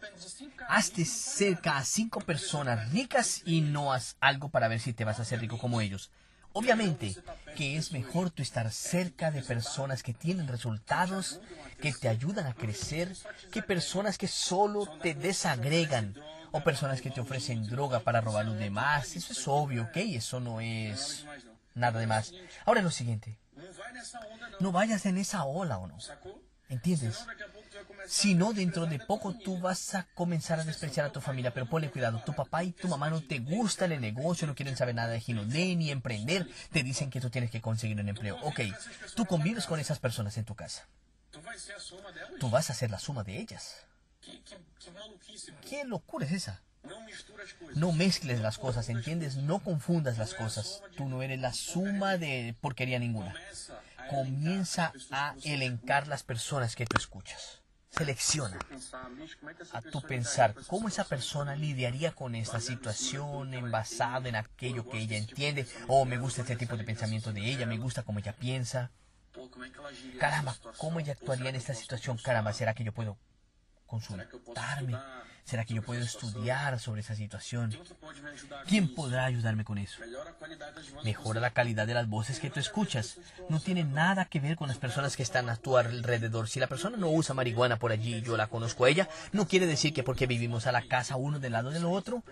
Hazte 0.69 1.05
cerca 1.05 1.79
a 1.79 1.85
cinco 1.85 2.21
personas 2.21 2.91
ricas 2.93 3.43
y 3.47 3.61
no 3.61 3.93
haz 3.93 4.17
algo 4.21 4.51
para 4.51 4.69
ver 4.69 4.81
si 4.81 4.93
te 4.93 5.05
vas 5.05 5.19
a 5.19 5.23
hacer 5.23 5.41
rico 5.41 5.59
como 5.59 5.81
ellos. 5.81 6.11
Obviamente 6.53 7.17
que 7.57 7.77
es 7.77 7.93
mejor 7.93 8.31
tú 8.31 8.43
estar 8.43 8.71
cerca 8.71 9.31
de 9.31 9.43
personas 9.43 10.03
que 10.03 10.15
tienen 10.15 10.47
resultados, 10.47 11.41
que 11.81 11.93
te 11.93 12.09
ayudan 12.09 12.47
a 12.47 12.55
crecer, 12.55 13.17
que 13.51 13.63
personas 13.63 14.19
que 14.19 14.29
solo 14.29 14.87
te 15.03 15.15
desagregan 15.15 16.15
o 16.55 16.63
personas 16.63 17.03
que 17.03 17.11
te 17.11 17.21
ofrecen 17.21 17.67
droga 17.67 17.99
para 17.99 18.21
robar 18.21 18.47
los 18.47 18.57
demás. 18.57 19.17
Eso 19.17 19.33
es 19.33 19.49
obvio, 19.49 19.83
¿ok? 19.83 19.97
Eso 19.97 20.39
no 20.39 20.61
es 20.61 21.27
nada 21.75 21.99
de 21.99 22.07
más. 22.07 22.33
Ahora 22.65 22.81
lo 22.81 22.93
siguiente. 22.93 23.37
No 24.61 24.71
vayas 24.71 25.05
en 25.07 25.19
esa 25.19 25.45
ola 25.45 25.79
o 25.79 25.89
no. 25.89 25.99
¿Entiendes? 26.69 27.27
Si 28.07 28.37
no, 28.37 28.53
dentro 28.53 28.87
de 28.87 29.01
poco 29.01 29.35
tú 29.37 29.59
vas 29.59 29.97
a 29.97 30.07
comenzar 30.15 30.61
a 30.61 30.65
despreciar 30.65 31.07
a 31.07 31.13
tu 31.13 31.21
familia, 31.21 31.53
pero 31.53 31.67
ponle 31.67 31.91
cuidado, 31.91 32.23
tu 32.25 32.33
papá 32.33 32.63
y 32.63 32.71
tu 32.71 32.87
mamá 32.87 33.11
no 33.11 33.21
te 33.21 33.41
gustan 33.41 33.91
el 33.91 34.01
negocio, 34.01 34.47
no 34.47 34.55
quieren 34.55 34.77
saber 34.77 34.95
nada 34.95 35.09
de 35.09 35.21
Ginolé 35.21 35.75
ni 35.75 35.91
emprender, 35.91 36.49
te 36.71 36.85
dicen 36.85 37.11
que 37.11 37.21
tú 37.21 37.31
tienes 37.31 37.51
que 37.51 37.61
conseguir 37.61 37.99
un 37.99 38.09
empleo. 38.09 38.39
Ok, 38.43 38.61
tú 39.17 39.27
convives 39.27 39.67
con 39.67 39.81
esas 39.81 39.99
personas 39.99 40.39
en 40.39 40.45
tu 40.45 40.55
casa. 40.55 40.87
Tú 41.33 42.49
vas 42.49 42.71
a 42.71 42.75
ser 42.75 42.93
la 42.93 43.01
suma 43.01 43.25
de 43.25 43.41
ellas. 43.41 43.87
¿Qué 45.69 45.85
locura 45.85 46.27
es 46.27 46.33
esa? 46.33 46.63
No 47.75 47.93
mezcles 47.93 48.41
las 48.41 48.59
cosas, 48.59 48.89
¿entiendes? 48.89 49.37
No 49.37 49.61
confundas 49.61 50.19
las 50.19 50.35
cosas. 50.35 50.83
Tú 50.97 51.09
no 51.09 51.23
eres 51.23 51.41
la 51.41 51.53
suma 51.53 52.19
de 52.19 52.55
porquería 52.61 52.99
ninguna. 52.99 53.35
Comienza 54.11 54.93
a 55.11 55.35
elencar 55.45 56.09
las 56.09 56.23
personas 56.23 56.77
que 56.77 56.87
tú 56.87 56.97
escuchas. 56.99 57.61
Selecciona 57.91 58.59
a 59.73 59.81
tu 59.81 60.03
pensar 60.03 60.55
cómo 60.67 60.89
esa 60.89 61.05
persona 61.05 61.55
lidiaría 61.55 62.13
con 62.13 62.35
esta 62.35 62.59
situación 62.61 63.55
en 63.55 63.71
basado 63.71 64.27
en 64.27 64.35
aquello 64.35 64.89
que 64.89 64.99
ella 64.99 65.17
entiende. 65.17 65.67
Oh, 65.87 66.05
me 66.05 66.19
gusta 66.19 66.43
este 66.43 66.57
tipo 66.57 66.77
de 66.77 66.83
pensamiento 66.83 67.33
de 67.33 67.49
ella, 67.49 67.67
me 67.67 67.79
gusta 67.79 68.03
cómo 68.03 68.19
ella 68.19 68.33
piensa. 68.33 68.91
Caramba, 70.19 70.57
¿cómo 70.77 70.99
ella 70.99 71.13
actuaría 71.13 71.51
en 71.51 71.57
esta 71.57 71.75
situación? 71.75 72.19
Caramba, 72.19 72.53
¿será 72.53 72.75
que 72.75 72.85
yo 72.85 72.93
puedo 72.93 73.17
consultarme? 73.95 74.97
¿Será 75.45 75.65
que 75.67 75.75
yo 75.75 75.83
puedo 75.83 76.03
estudiar 76.03 76.81
sobre 76.81 77.03
esa 77.03 77.15
situación? 77.15 77.77
¿Quién 78.67 78.95
podrá 78.95 79.27
ayudarme 79.27 79.65
con 79.65 79.77
eso? 79.77 80.01
Mejora 81.05 81.41
la 81.41 81.51
calidad 81.51 81.87
de 81.87 81.93
las 81.95 82.09
voces 82.09 82.41
que 82.41 82.49
tú 82.49 82.61
escuchas. 82.61 83.19
No 83.51 83.61
tiene 83.61 83.85
nada 83.85 84.25
que 84.25 84.41
ver 84.41 84.57
con 84.57 84.69
las 84.69 84.79
personas 84.79 85.17
que 85.17 85.23
están 85.23 85.51
a 85.51 85.57
tu 85.57 85.77
alrededor. 85.77 86.49
Si 86.49 86.61
la 86.61 86.67
persona 86.67 86.97
no 86.97 87.11
usa 87.11 87.35
marihuana 87.35 87.79
por 87.79 87.93
allí 87.93 88.17
y 88.17 88.23
yo 88.23 88.39
la 88.39 88.47
conozco 88.47 88.87
a 88.87 88.89
ella, 88.89 89.09
no 89.33 89.47
quiere 89.47 89.67
decir 89.67 89.93
que 89.93 90.03
porque 90.03 90.27
vivimos 90.27 90.67
a 90.67 90.73
la 90.73 90.83
casa 90.89 91.17
uno 91.17 91.39
del 91.39 91.53
lado 91.53 91.71
del 91.71 91.85
otro, 91.85 92.23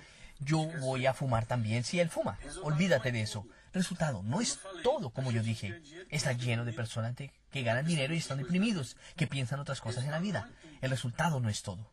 yo 0.41 0.67
voy 0.81 1.07
a 1.07 1.13
fumar 1.13 1.45
también 1.47 1.85
si 1.85 2.01
él 2.01 2.09
fuma. 2.09 2.39
Olvídate 2.63 3.13
de 3.13 3.23
eso. 3.23 3.47
Resultado, 3.73 4.23
no 4.23 4.41
es 4.41 4.59
todo 4.83 5.11
como 5.11 5.33
yo 5.33 5.43
dije. 5.43 5.81
Está 6.11 6.33
lleno 6.33 6.65
de 6.65 6.73
personas 6.73 7.15
que 7.17 7.63
ganan 7.63 7.87
dinero 7.87 8.15
y 8.15 8.19
están 8.19 8.39
deprimidos, 8.39 8.97
que 9.17 9.27
piensan 9.27 9.61
otras 9.61 9.81
cosas 9.81 10.05
en 10.05 10.11
la 10.11 10.19
vida. 10.19 10.51
El 10.81 10.91
resultado 10.91 11.41
no 11.41 11.49
es 11.49 11.63
todo. 11.63 11.91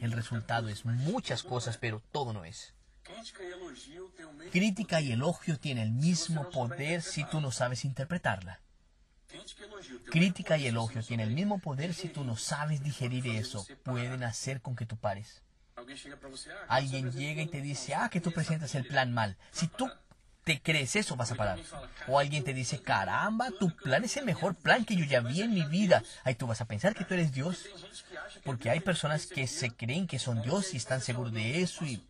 El 0.00 0.12
resultado 0.12 0.68
es 0.68 0.84
muchas 0.84 1.42
cosas, 1.42 1.76
pero 1.76 2.02
todo 2.10 2.32
no 2.32 2.44
es. 2.44 2.74
Crítica 4.50 5.00
y 5.00 5.12
elogio 5.12 5.58
tienen 5.58 5.84
el 5.84 5.92
mismo 5.92 6.50
poder 6.50 7.02
si 7.02 7.24
tú 7.24 7.40
no 7.40 7.50
sabes 7.50 7.84
interpretarla. 7.84 8.60
Crítica 10.10 10.56
y 10.56 10.66
elogio 10.66 11.02
tienen 11.02 11.28
el 11.28 11.34
mismo 11.34 11.58
poder 11.58 11.94
si 11.94 12.08
tú 12.08 12.24
no 12.24 12.36
sabes 12.36 12.82
digerir 12.82 13.26
eso. 13.26 13.66
Pueden 13.82 14.22
hacer 14.24 14.60
con 14.60 14.76
que 14.76 14.86
tú 14.86 14.96
pares. 14.96 15.42
Alguien 16.68 17.10
llega 17.12 17.42
y 17.42 17.46
te 17.46 17.60
dice, 17.60 17.94
ah, 17.94 18.08
que 18.08 18.20
tú 18.20 18.32
presentas 18.32 18.74
el 18.74 18.86
plan 18.86 19.12
mal. 19.12 19.36
Si 19.50 19.68
tú 19.68 19.90
te 20.44 20.60
crees 20.60 20.96
eso, 20.96 21.16
vas 21.16 21.30
a 21.30 21.36
parar. 21.36 21.58
O 22.08 22.18
alguien 22.18 22.44
te 22.44 22.54
dice, 22.54 22.80
caramba, 22.80 23.50
tu 23.58 23.70
plan 23.76 24.04
es 24.04 24.16
el 24.16 24.24
mejor 24.24 24.54
plan 24.54 24.84
que 24.84 24.96
yo 24.96 25.04
ya 25.04 25.20
vi 25.20 25.42
en 25.42 25.54
mi 25.54 25.64
vida. 25.64 26.02
Ahí 26.24 26.34
tú 26.34 26.46
vas 26.46 26.60
a 26.60 26.64
pensar 26.64 26.94
que 26.94 27.04
tú 27.04 27.14
eres 27.14 27.32
Dios. 27.32 27.66
Porque 28.44 28.70
hay 28.70 28.80
personas 28.80 29.26
que 29.26 29.46
se 29.46 29.70
creen 29.70 30.06
que 30.06 30.18
son 30.18 30.42
Dios 30.42 30.74
y 30.74 30.76
están 30.76 31.00
seguros 31.00 31.32
de 31.32 31.62
eso 31.62 31.84
y 31.84 32.02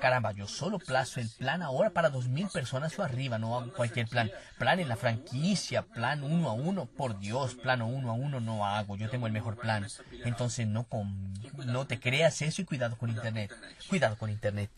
caramba, 0.00 0.32
yo 0.32 0.48
solo 0.48 0.78
plazo 0.78 1.20
el 1.20 1.28
plan 1.28 1.62
ahora 1.62 1.90
para 1.90 2.08
dos 2.08 2.26
mil 2.26 2.48
personas 2.48 2.98
o 2.98 3.02
arriba, 3.02 3.38
no 3.38 3.56
hago 3.58 3.72
cualquier 3.72 4.08
plan. 4.08 4.30
Plan 4.58 4.80
en 4.80 4.88
la 4.88 4.96
franquicia, 4.96 5.82
plan 5.82 6.24
uno 6.24 6.48
a 6.48 6.52
uno, 6.52 6.86
por 6.86 7.18
Dios, 7.18 7.54
plano 7.54 7.86
uno 7.86 8.10
a 8.10 8.14
uno 8.14 8.40
no 8.40 8.66
hago, 8.66 8.96
yo 8.96 9.10
tengo 9.10 9.26
el 9.26 9.32
mejor 9.32 9.56
plan. 9.56 9.86
Entonces 10.24 10.66
no, 10.66 10.84
con, 10.84 11.34
no 11.66 11.86
te 11.86 12.00
creas 12.00 12.40
eso 12.42 12.62
y 12.62 12.64
cuidado 12.64 12.96
con 12.96 13.10
Internet. 13.10 13.52
Cuidado 13.88 14.16
con 14.16 14.30
Internet. 14.30 14.70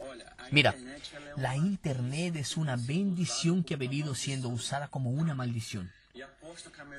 Mira, 0.52 0.74
la 1.36 1.56
Internet 1.56 2.36
es 2.36 2.56
una 2.56 2.76
bendición 2.76 3.64
que 3.64 3.74
ha 3.74 3.78
venido 3.78 4.14
siendo 4.14 4.48
usada 4.50 4.88
como 4.88 5.10
una 5.10 5.34
maldición. 5.34 5.90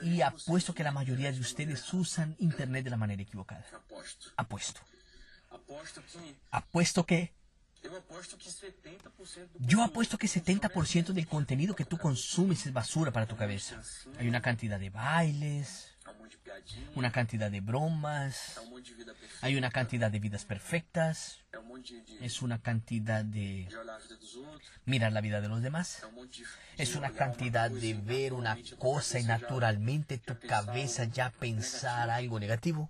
Y 0.01 0.21
apuesto 0.21 0.73
que 0.73 0.83
la 0.83 0.91
mayoría 0.91 1.31
de 1.31 1.39
ustedes 1.39 1.93
usan 1.93 2.35
Internet 2.39 2.83
de 2.83 2.89
la 2.89 2.97
manera 2.97 3.21
equivocada. 3.21 3.65
Apuesto. 4.35 4.81
Apuesto 6.51 7.05
que 7.05 7.31
yo 9.59 9.83
apuesto 9.83 10.17
que 10.17 10.27
70% 10.27 11.13
del 11.13 11.27
contenido 11.27 11.75
que 11.75 11.85
tú 11.85 11.97
consumes 11.97 12.65
es 12.65 12.73
basura 12.73 13.11
para 13.11 13.27
tu 13.27 13.35
cabeza. 13.35 13.81
Hay 14.17 14.27
una 14.27 14.41
cantidad 14.41 14.79
de 14.79 14.89
bailes, 14.89 15.92
una 16.95 17.11
cantidad 17.11 17.51
de 17.51 17.61
bromas, 17.61 18.59
hay 19.41 19.55
una 19.55 19.71
cantidad 19.71 20.11
de 20.11 20.19
vidas 20.19 20.45
perfectas, 20.45 21.39
es 22.21 22.41
una 22.41 22.61
cantidad 22.61 23.23
de 23.23 23.67
mirar 24.85 25.11
la 25.13 25.21
vida 25.21 25.41
de 25.41 25.47
los 25.47 25.61
demás, 25.61 26.05
es 26.77 26.95
una 26.95 27.11
cantidad 27.11 27.69
de 27.69 27.93
ver 27.93 28.33
una 28.33 28.57
cosa 28.77 29.19
y 29.19 29.23
naturalmente 29.23 30.17
tu 30.17 30.37
cabeza 30.39 31.05
ya 31.05 31.29
pensar 31.31 32.09
algo 32.09 32.39
negativo. 32.39 32.89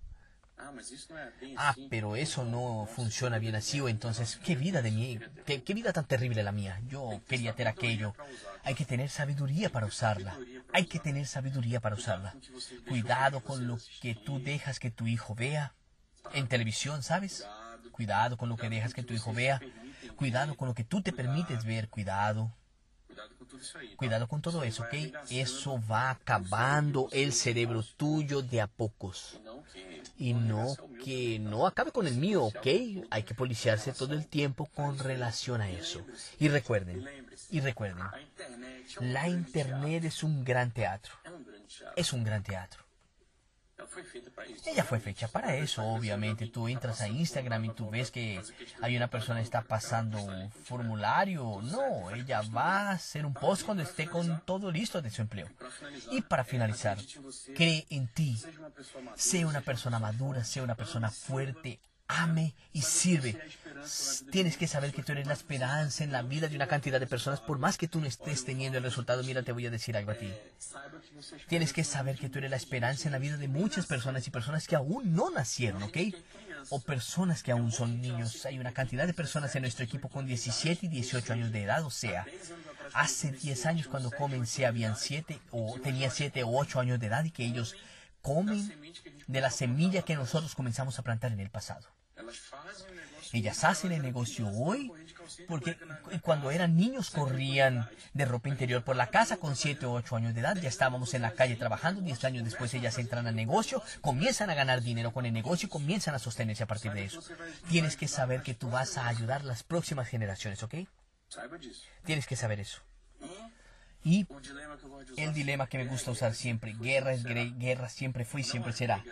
Ah, 1.57 1.75
pero 1.89 2.15
eso 2.15 2.43
no 2.45 2.87
funciona 2.93 3.39
bien 3.39 3.55
así, 3.55 3.79
o 3.81 3.89
entonces, 3.89 4.37
¿qué 4.43 4.55
vida 4.55 4.81
de 4.81 4.91
mí? 4.91 5.19
¿Qué, 5.45 5.73
vida 5.73 5.93
tan 5.93 6.05
terrible 6.05 6.43
la 6.43 6.51
mía? 6.51 6.81
Yo 6.87 7.21
quería 7.27 7.53
tener 7.53 7.73
aquello. 7.73 8.13
Hay 8.63 8.75
que 8.75 8.85
tener 8.85 9.09
sabiduría 9.09 9.69
para 9.69 9.85
usarla. 9.85 10.37
Hay 10.73 10.85
que 10.85 10.99
tener 10.99 11.27
sabiduría 11.27 11.79
para 11.79 11.95
usarla. 11.95 12.35
Cuidado 12.87 13.41
con 13.41 13.67
lo 13.67 13.77
que 14.01 14.15
tú 14.15 14.39
dejas 14.41 14.79
que 14.79 14.91
tu 14.91 15.07
hijo 15.07 15.35
vea 15.35 15.73
en 16.33 16.47
televisión, 16.47 17.03
¿sabes? 17.03 17.45
Cuidado 17.91 18.37
con 18.37 18.49
lo 18.49 18.57
que 18.57 18.69
dejas 18.69 18.93
que 18.93 19.03
tu 19.03 19.13
hijo 19.13 19.33
vea. 19.33 19.61
Cuidado 20.15 20.55
con 20.55 20.67
lo 20.67 20.73
que 20.73 20.83
tú 20.83 21.01
te 21.01 21.13
permites 21.13 21.65
ver. 21.65 21.89
Cuidado. 21.89 22.51
Cuidado 23.95 24.27
con 24.27 24.41
todo 24.41 24.63
eso, 24.63 24.83
¿ok? 24.83 24.93
Eso 25.29 25.81
va 25.89 26.11
acabando 26.11 27.09
el 27.11 27.33
cerebro 27.33 27.83
tuyo 27.97 28.41
de 28.41 28.61
a 28.61 28.67
pocos. 28.67 29.39
Y 30.17 30.33
no 30.33 30.75
que 31.03 31.39
no 31.39 31.67
acabe 31.67 31.91
con 31.91 32.07
el 32.07 32.15
mío, 32.15 32.43
¿ok? 32.43 32.67
Hay 33.09 33.23
que 33.23 33.33
policiarse 33.35 33.91
todo 33.93 34.13
el 34.13 34.27
tiempo 34.27 34.67
con 34.67 34.97
relación 34.99 35.61
a 35.61 35.69
eso. 35.69 36.05
Y 36.39 36.47
recuerden, 36.49 37.07
y 37.49 37.59
recuerden, 37.59 38.05
la 38.99 39.27
Internet 39.27 40.03
es 40.05 40.23
un 40.23 40.43
gran 40.43 40.71
teatro. 40.71 41.13
Es 41.95 42.13
un 42.13 42.23
gran 42.23 42.43
teatro. 42.43 42.83
Ella 44.65 44.83
fue 44.83 44.99
fecha 44.99 45.27
para 45.27 45.55
eso, 45.55 45.83
obviamente. 45.83 46.47
Tú 46.47 46.67
entras 46.67 47.01
a 47.01 47.07
Instagram 47.07 47.65
y 47.65 47.69
tú 47.69 47.89
ves 47.89 48.11
que 48.11 48.41
hay 48.81 48.97
una 48.97 49.09
persona 49.09 49.39
que 49.39 49.45
está 49.45 49.61
pasando 49.61 50.21
un 50.21 50.51
formulario. 50.51 51.61
No, 51.61 52.11
ella 52.11 52.41
va 52.55 52.89
a 52.89 52.91
hacer 52.91 53.25
un 53.25 53.33
post 53.33 53.63
cuando 53.63 53.83
esté 53.83 54.07
con 54.07 54.41
todo 54.45 54.71
listo 54.71 55.01
de 55.01 55.09
su 55.09 55.21
empleo. 55.21 55.47
Y 56.11 56.21
para 56.21 56.43
finalizar, 56.43 56.97
cree 57.55 57.85
en 57.89 58.07
ti. 58.07 58.41
Sé 59.15 59.45
una 59.45 59.61
persona 59.61 59.99
madura, 59.99 60.43
sé 60.43 60.61
una 60.61 60.75
persona 60.75 61.09
fuerte, 61.09 61.79
ame 62.13 62.53
y 62.71 62.81
sirve. 62.81 63.39
Tienes 64.31 64.57
que 64.57 64.67
saber 64.67 64.93
que 64.93 65.03
tú 65.03 65.11
eres 65.11 65.27
la 65.27 65.33
esperanza 65.33 66.03
en 66.03 66.11
la 66.11 66.21
vida 66.21 66.47
de 66.47 66.55
una 66.55 66.67
cantidad 66.67 66.99
de 66.99 67.07
personas, 67.07 67.41
por 67.41 67.59
más 67.59 67.77
que 67.77 67.87
tú 67.87 67.99
no 67.99 68.07
estés 68.07 68.45
teniendo 68.45 68.77
el 68.77 68.83
resultado. 68.83 69.23
Mira, 69.23 69.43
te 69.43 69.51
voy 69.51 69.65
a 69.65 69.71
decir 69.71 69.97
algo 69.97 70.11
a 70.11 70.15
ti. 70.15 70.31
Tienes 71.47 71.73
que 71.73 71.83
saber 71.83 72.17
que 72.17 72.29
tú 72.29 72.39
eres 72.39 72.51
la 72.51 72.57
esperanza 72.57 73.07
en 73.07 73.11
la 73.11 73.19
vida 73.19 73.37
de 73.37 73.47
muchas 73.47 73.85
personas 73.85 74.25
y 74.27 74.31
personas 74.31 74.67
que 74.67 74.75
aún 74.75 75.13
no 75.13 75.29
nacieron, 75.31 75.83
¿ok? 75.83 75.97
O 76.69 76.79
personas 76.79 77.43
que 77.43 77.51
aún 77.51 77.71
son 77.71 78.01
niños. 78.01 78.45
Hay 78.45 78.57
una 78.57 78.73
cantidad 78.73 79.05
de 79.05 79.13
personas 79.13 79.53
en 79.55 79.63
nuestro 79.63 79.83
equipo 79.83 80.07
con 80.09 80.25
17 80.25 80.85
y 80.85 80.89
18 80.89 81.33
años 81.33 81.51
de 81.51 81.63
edad, 81.63 81.83
o 81.83 81.91
sea, 81.91 82.25
hace 82.93 83.31
10 83.31 83.65
años 83.65 83.87
cuando 83.87 84.11
comencé 84.11 84.65
habían 84.65 84.95
7 84.95 85.39
o 85.51 85.77
tenía 85.83 86.09
7 86.09 86.43
o 86.43 86.57
8 86.57 86.79
años 86.79 86.99
de 86.99 87.07
edad 87.07 87.23
y 87.25 87.31
que 87.31 87.45
ellos 87.45 87.75
comen 88.21 88.71
de 89.27 89.41
la 89.41 89.49
semilla 89.49 90.03
que 90.03 90.15
nosotros 90.15 90.55
comenzamos 90.55 90.97
a 90.97 91.01
plantar 91.03 91.33
en 91.33 91.41
el 91.41 91.49
pasado. 91.49 91.87
Ellas 93.33 93.63
hacen 93.63 93.91
el 93.91 94.03
negocio 94.03 94.47
hoy 94.47 94.91
porque 95.47 95.75
cuando 96.21 96.51
eran 96.51 96.77
niños 96.77 97.09
corrían 97.09 97.89
de 98.13 98.25
ropa 98.25 98.49
interior 98.49 98.83
por 98.83 98.95
la 98.95 99.07
casa 99.07 99.37
con 99.37 99.55
7 99.55 99.85
o 99.87 99.93
8 99.93 100.15
años 100.15 100.33
de 100.35 100.41
edad. 100.41 100.55
Ya 100.57 100.69
estábamos 100.69 101.15
en 101.15 101.23
la 101.23 101.31
calle 101.31 101.55
trabajando. 101.55 102.01
10 102.01 102.23
años 102.25 102.43
después 102.43 102.73
ellas 102.75 102.97
entran 102.99 103.25
al 103.25 103.35
negocio, 103.35 103.81
comienzan 104.01 104.51
a 104.51 104.53
ganar 104.53 104.83
dinero 104.83 105.11
con 105.11 105.25
el 105.25 105.33
negocio 105.33 105.65
y 105.65 105.69
comienzan 105.69 106.13
a 106.13 106.19
sostenerse 106.19 106.63
a 106.63 106.67
partir 106.67 106.93
de 106.93 107.05
eso. 107.05 107.23
Tienes 107.69 107.97
que 107.97 108.07
saber 108.07 108.43
que 108.43 108.53
tú 108.53 108.69
vas 108.69 108.97
a 108.97 109.07
ayudar 109.07 109.43
las 109.43 109.63
próximas 109.63 110.07
generaciones, 110.07 110.61
¿ok? 110.61 110.75
Tienes 112.05 112.27
que 112.27 112.35
saber 112.35 112.59
eso. 112.59 112.81
Y 114.03 114.27
el 115.17 115.33
dilema 115.33 115.67
que 115.67 115.77
me 115.77 115.85
gusta 115.85 116.11
usar 116.11 116.35
siempre, 116.35 116.73
guerra 116.73 117.13
es 117.13 117.23
guerra 117.23 117.89
siempre 117.89 118.25
fue 118.25 118.41
y 118.41 118.43
siempre 118.43 118.73
será. 118.73 119.03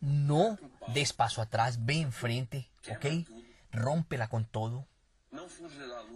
No 0.00 0.58
des 0.94 1.12
paso 1.12 1.42
atrás, 1.42 1.84
ve 1.84 2.00
enfrente, 2.00 2.68
¿ok? 2.90 3.26
Rómpela 3.76 4.28
con 4.28 4.44
todo. 4.44 4.86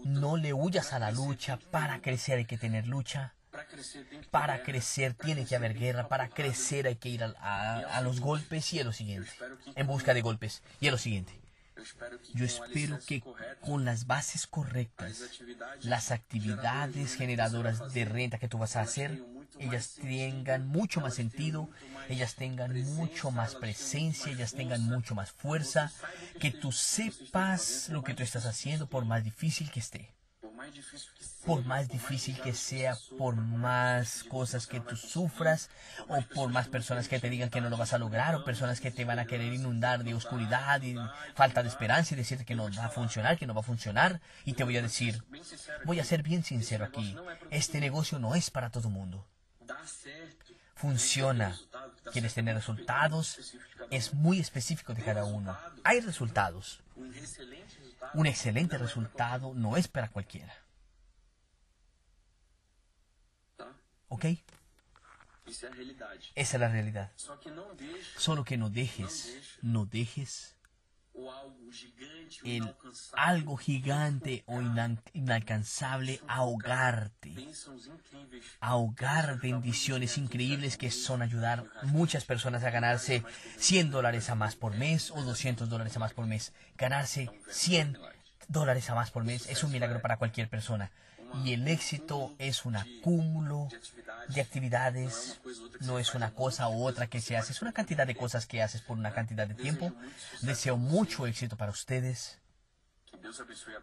No 0.04 0.36
le 0.36 0.52
huyas 0.52 0.92
a 0.92 0.98
la 0.98 1.10
lucha. 1.10 1.58
Para 1.70 2.00
crecer 2.00 2.38
hay 2.38 2.46
que 2.46 2.58
tener 2.58 2.86
lucha. 2.86 3.34
Para 4.30 4.62
crecer 4.62 5.14
tiene 5.14 5.44
que 5.44 5.56
haber 5.56 5.74
guerra. 5.74 6.08
Para 6.08 6.28
crecer 6.28 6.86
hay 6.86 6.96
que 6.96 7.08
ir 7.08 7.24
a, 7.24 8.00
los 8.02 8.20
golpes 8.20 8.72
y 8.72 8.80
a 8.80 8.84
lo 8.84 8.92
siguiente. 8.92 9.30
En 9.74 9.86
busca 9.86 10.14
de 10.14 10.22
golpes. 10.22 10.62
Y 10.80 10.88
a 10.88 10.90
lo 10.90 10.98
siguiente. 10.98 11.40
Yo 12.34 12.44
espero 12.44 12.98
que 13.06 13.22
con 13.60 13.84
las 13.84 14.06
bases 14.06 14.46
correctas, 14.46 15.40
las 15.80 16.10
actividades 16.10 17.14
generadoras 17.14 17.92
de 17.94 18.04
renta 18.04 18.38
que 18.38 18.48
tú 18.48 18.58
vas 18.58 18.76
a 18.76 18.82
hacer, 18.82 19.22
ellas 19.58 19.96
tengan 20.00 20.66
mucho 20.66 21.00
más 21.00 21.14
sentido, 21.14 21.68
ellas 22.08 22.34
tengan 22.34 22.72
mucho 22.94 23.30
más 23.30 23.54
presencia, 23.54 24.32
ellas 24.32 24.52
tengan 24.52 24.82
mucho 24.82 25.14
más 25.14 25.32
fuerza, 25.32 25.92
que 26.38 26.50
tú 26.50 26.72
sepas 26.72 27.88
lo 27.90 28.02
que 28.02 28.14
tú 28.14 28.22
estás 28.22 28.46
haciendo 28.46 28.88
por 28.88 29.04
más 29.04 29.24
difícil 29.24 29.70
que 29.70 29.80
esté 29.80 30.14
por 31.44 31.64
más 31.64 31.88
difícil 31.88 32.38
que 32.40 32.52
sea, 32.52 32.96
por 33.16 33.34
más 33.34 34.24
cosas 34.24 34.66
que 34.66 34.80
tú 34.80 34.96
sufras, 34.96 35.70
o 36.08 36.20
por 36.34 36.50
más 36.50 36.68
personas 36.68 37.08
que 37.08 37.18
te 37.18 37.30
digan 37.30 37.50
que 37.50 37.60
no 37.60 37.70
lo 37.70 37.76
vas 37.76 37.92
a 37.92 37.98
lograr, 37.98 38.34
o 38.34 38.44
personas 38.44 38.80
que 38.80 38.90
te 38.90 39.04
van 39.04 39.18
a 39.18 39.26
querer 39.26 39.52
inundar 39.52 40.04
de 40.04 40.14
oscuridad 40.14 40.82
y 40.82 40.96
falta 41.34 41.62
de 41.62 41.68
esperanza 41.68 42.14
y 42.14 42.18
decirte 42.18 42.44
que 42.44 42.54
no 42.54 42.70
va 42.70 42.86
a 42.86 42.90
funcionar, 42.90 43.38
que 43.38 43.46
no 43.46 43.54
va 43.54 43.60
a 43.60 43.64
funcionar, 43.64 44.20
y 44.44 44.52
te 44.52 44.64
voy 44.64 44.76
a 44.76 44.82
decir, 44.82 45.22
voy 45.84 45.98
a 45.98 46.04
ser 46.04 46.22
bien 46.22 46.44
sincero 46.44 46.84
aquí, 46.84 47.16
este 47.50 47.80
negocio 47.80 48.18
no 48.18 48.34
es 48.34 48.50
para 48.50 48.70
todo 48.70 48.88
el 48.88 48.94
mundo. 48.94 49.26
Funciona. 50.74 51.58
¿Quieres 52.12 52.34
tener 52.34 52.54
resultados? 52.54 53.54
Es 53.90 54.14
muy 54.14 54.40
específico 54.40 54.94
de 54.94 55.02
cada 55.02 55.24
uno. 55.24 55.56
Hay 55.84 56.00
resultados. 56.00 56.80
Un 58.14 58.26
excelente 58.26 58.78
resultado 58.78 59.52
no 59.54 59.76
es 59.76 59.88
para 59.88 60.08
cualquiera. 60.08 60.54
¿Ok? 64.08 64.24
Esa 65.46 65.68
es 66.34 66.60
la 66.60 66.68
realidad. 66.68 67.12
Solo 68.16 68.44
que 68.44 68.56
no 68.56 68.70
dejes, 68.70 69.58
no 69.62 69.86
dejes 69.86 70.56
el 72.44 72.74
algo 73.14 73.56
gigante 73.56 74.44
o 74.46 74.60
inalcanzable 75.12 76.20
ahogarte. 76.28 77.34
Ahogar 78.60 79.40
bendiciones 79.40 80.18
increíbles 80.18 80.76
que 80.76 80.90
son 80.90 81.22
ayudar 81.22 81.64
muchas 81.82 82.24
personas 82.24 82.64
a 82.64 82.70
ganarse 82.70 83.24
100 83.56 83.90
dólares 83.90 84.30
a 84.30 84.34
más 84.34 84.56
por 84.56 84.76
mes 84.76 85.10
o 85.10 85.22
200 85.22 85.68
dólares 85.68 85.96
a 85.96 86.00
más 86.00 86.12
por 86.12 86.26
mes. 86.26 86.52
Ganarse 86.76 87.30
100 87.48 87.98
dólares 88.48 88.90
a 88.90 88.94
más 88.94 89.10
por 89.10 89.24
mes 89.24 89.48
es 89.48 89.62
un 89.64 89.72
milagro 89.72 90.00
para 90.00 90.16
cualquier 90.16 90.48
persona. 90.48 90.90
Y 91.44 91.52
el 91.52 91.68
éxito 91.68 92.34
es 92.38 92.64
un 92.64 92.76
acúmulo 92.76 93.68
de 94.28 94.40
actividades, 94.40 95.40
no 95.80 95.98
es 95.98 96.14
una 96.14 96.32
cosa 96.32 96.68
u 96.68 96.84
otra 96.84 97.08
que 97.08 97.20
se 97.20 97.36
hace, 97.36 97.52
es 97.52 97.62
una 97.62 97.72
cantidad 97.72 98.06
de 98.06 98.14
cosas 98.14 98.46
que 98.46 98.62
haces 98.62 98.82
por 98.82 98.98
una 98.98 99.12
cantidad 99.12 99.46
de 99.46 99.54
tiempo. 99.54 99.92
Deseo 100.42 100.76
mucho 100.76 101.26
éxito 101.26 101.56
para 101.56 101.72
ustedes. 101.72 102.38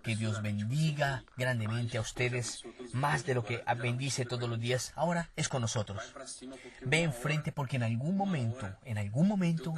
Que 0.04 0.15
Dios 0.15 0.41
bendiga 0.41 1.23
grandemente 1.38 1.97
a 1.97 2.02
ustedes, 2.02 2.63
más 2.91 3.23
de 3.26 3.36
lo 3.36 3.45
que 3.45 3.63
bendice 3.78 4.26
todos 4.26 4.50
los 4.50 4.60
días. 4.60 4.93
Ahora 4.95 5.30
es 5.36 5.47
con 5.47 5.62
nosotros. 5.62 6.02
Ve 6.82 7.04
enfrente 7.04 7.52
porque 7.52 7.76
en 7.76 7.84
algún 7.84 8.17
momento, 8.17 8.67
en 8.84 8.97
algún 8.97 9.28
momento, 9.28 9.76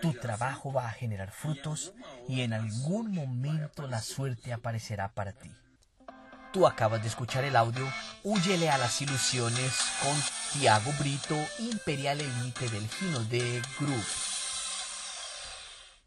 tu 0.00 0.14
trabajo 0.14 0.72
va 0.72 0.88
a 0.88 0.92
generar 0.92 1.30
frutos 1.32 1.92
y 2.28 2.40
en 2.40 2.54
algún 2.54 3.12
momento 3.12 3.86
la 3.86 4.00
suerte 4.00 4.52
aparecerá 4.52 5.08
para 5.08 5.32
ti. 5.32 5.50
Tú 6.54 6.68
acabas 6.68 7.02
de 7.02 7.08
escuchar 7.08 7.42
el 7.42 7.56
audio 7.56 7.84
Huyele 8.22 8.70
a 8.70 8.78
las 8.78 9.02
ilusiones 9.02 9.72
con 10.00 10.14
Tiago 10.52 10.92
Brito, 11.00 11.36
Imperial 11.58 12.20
Elite 12.20 12.68
del 12.68 12.88
Gino 12.88 13.18
de 13.24 13.60
Group. 13.80 14.33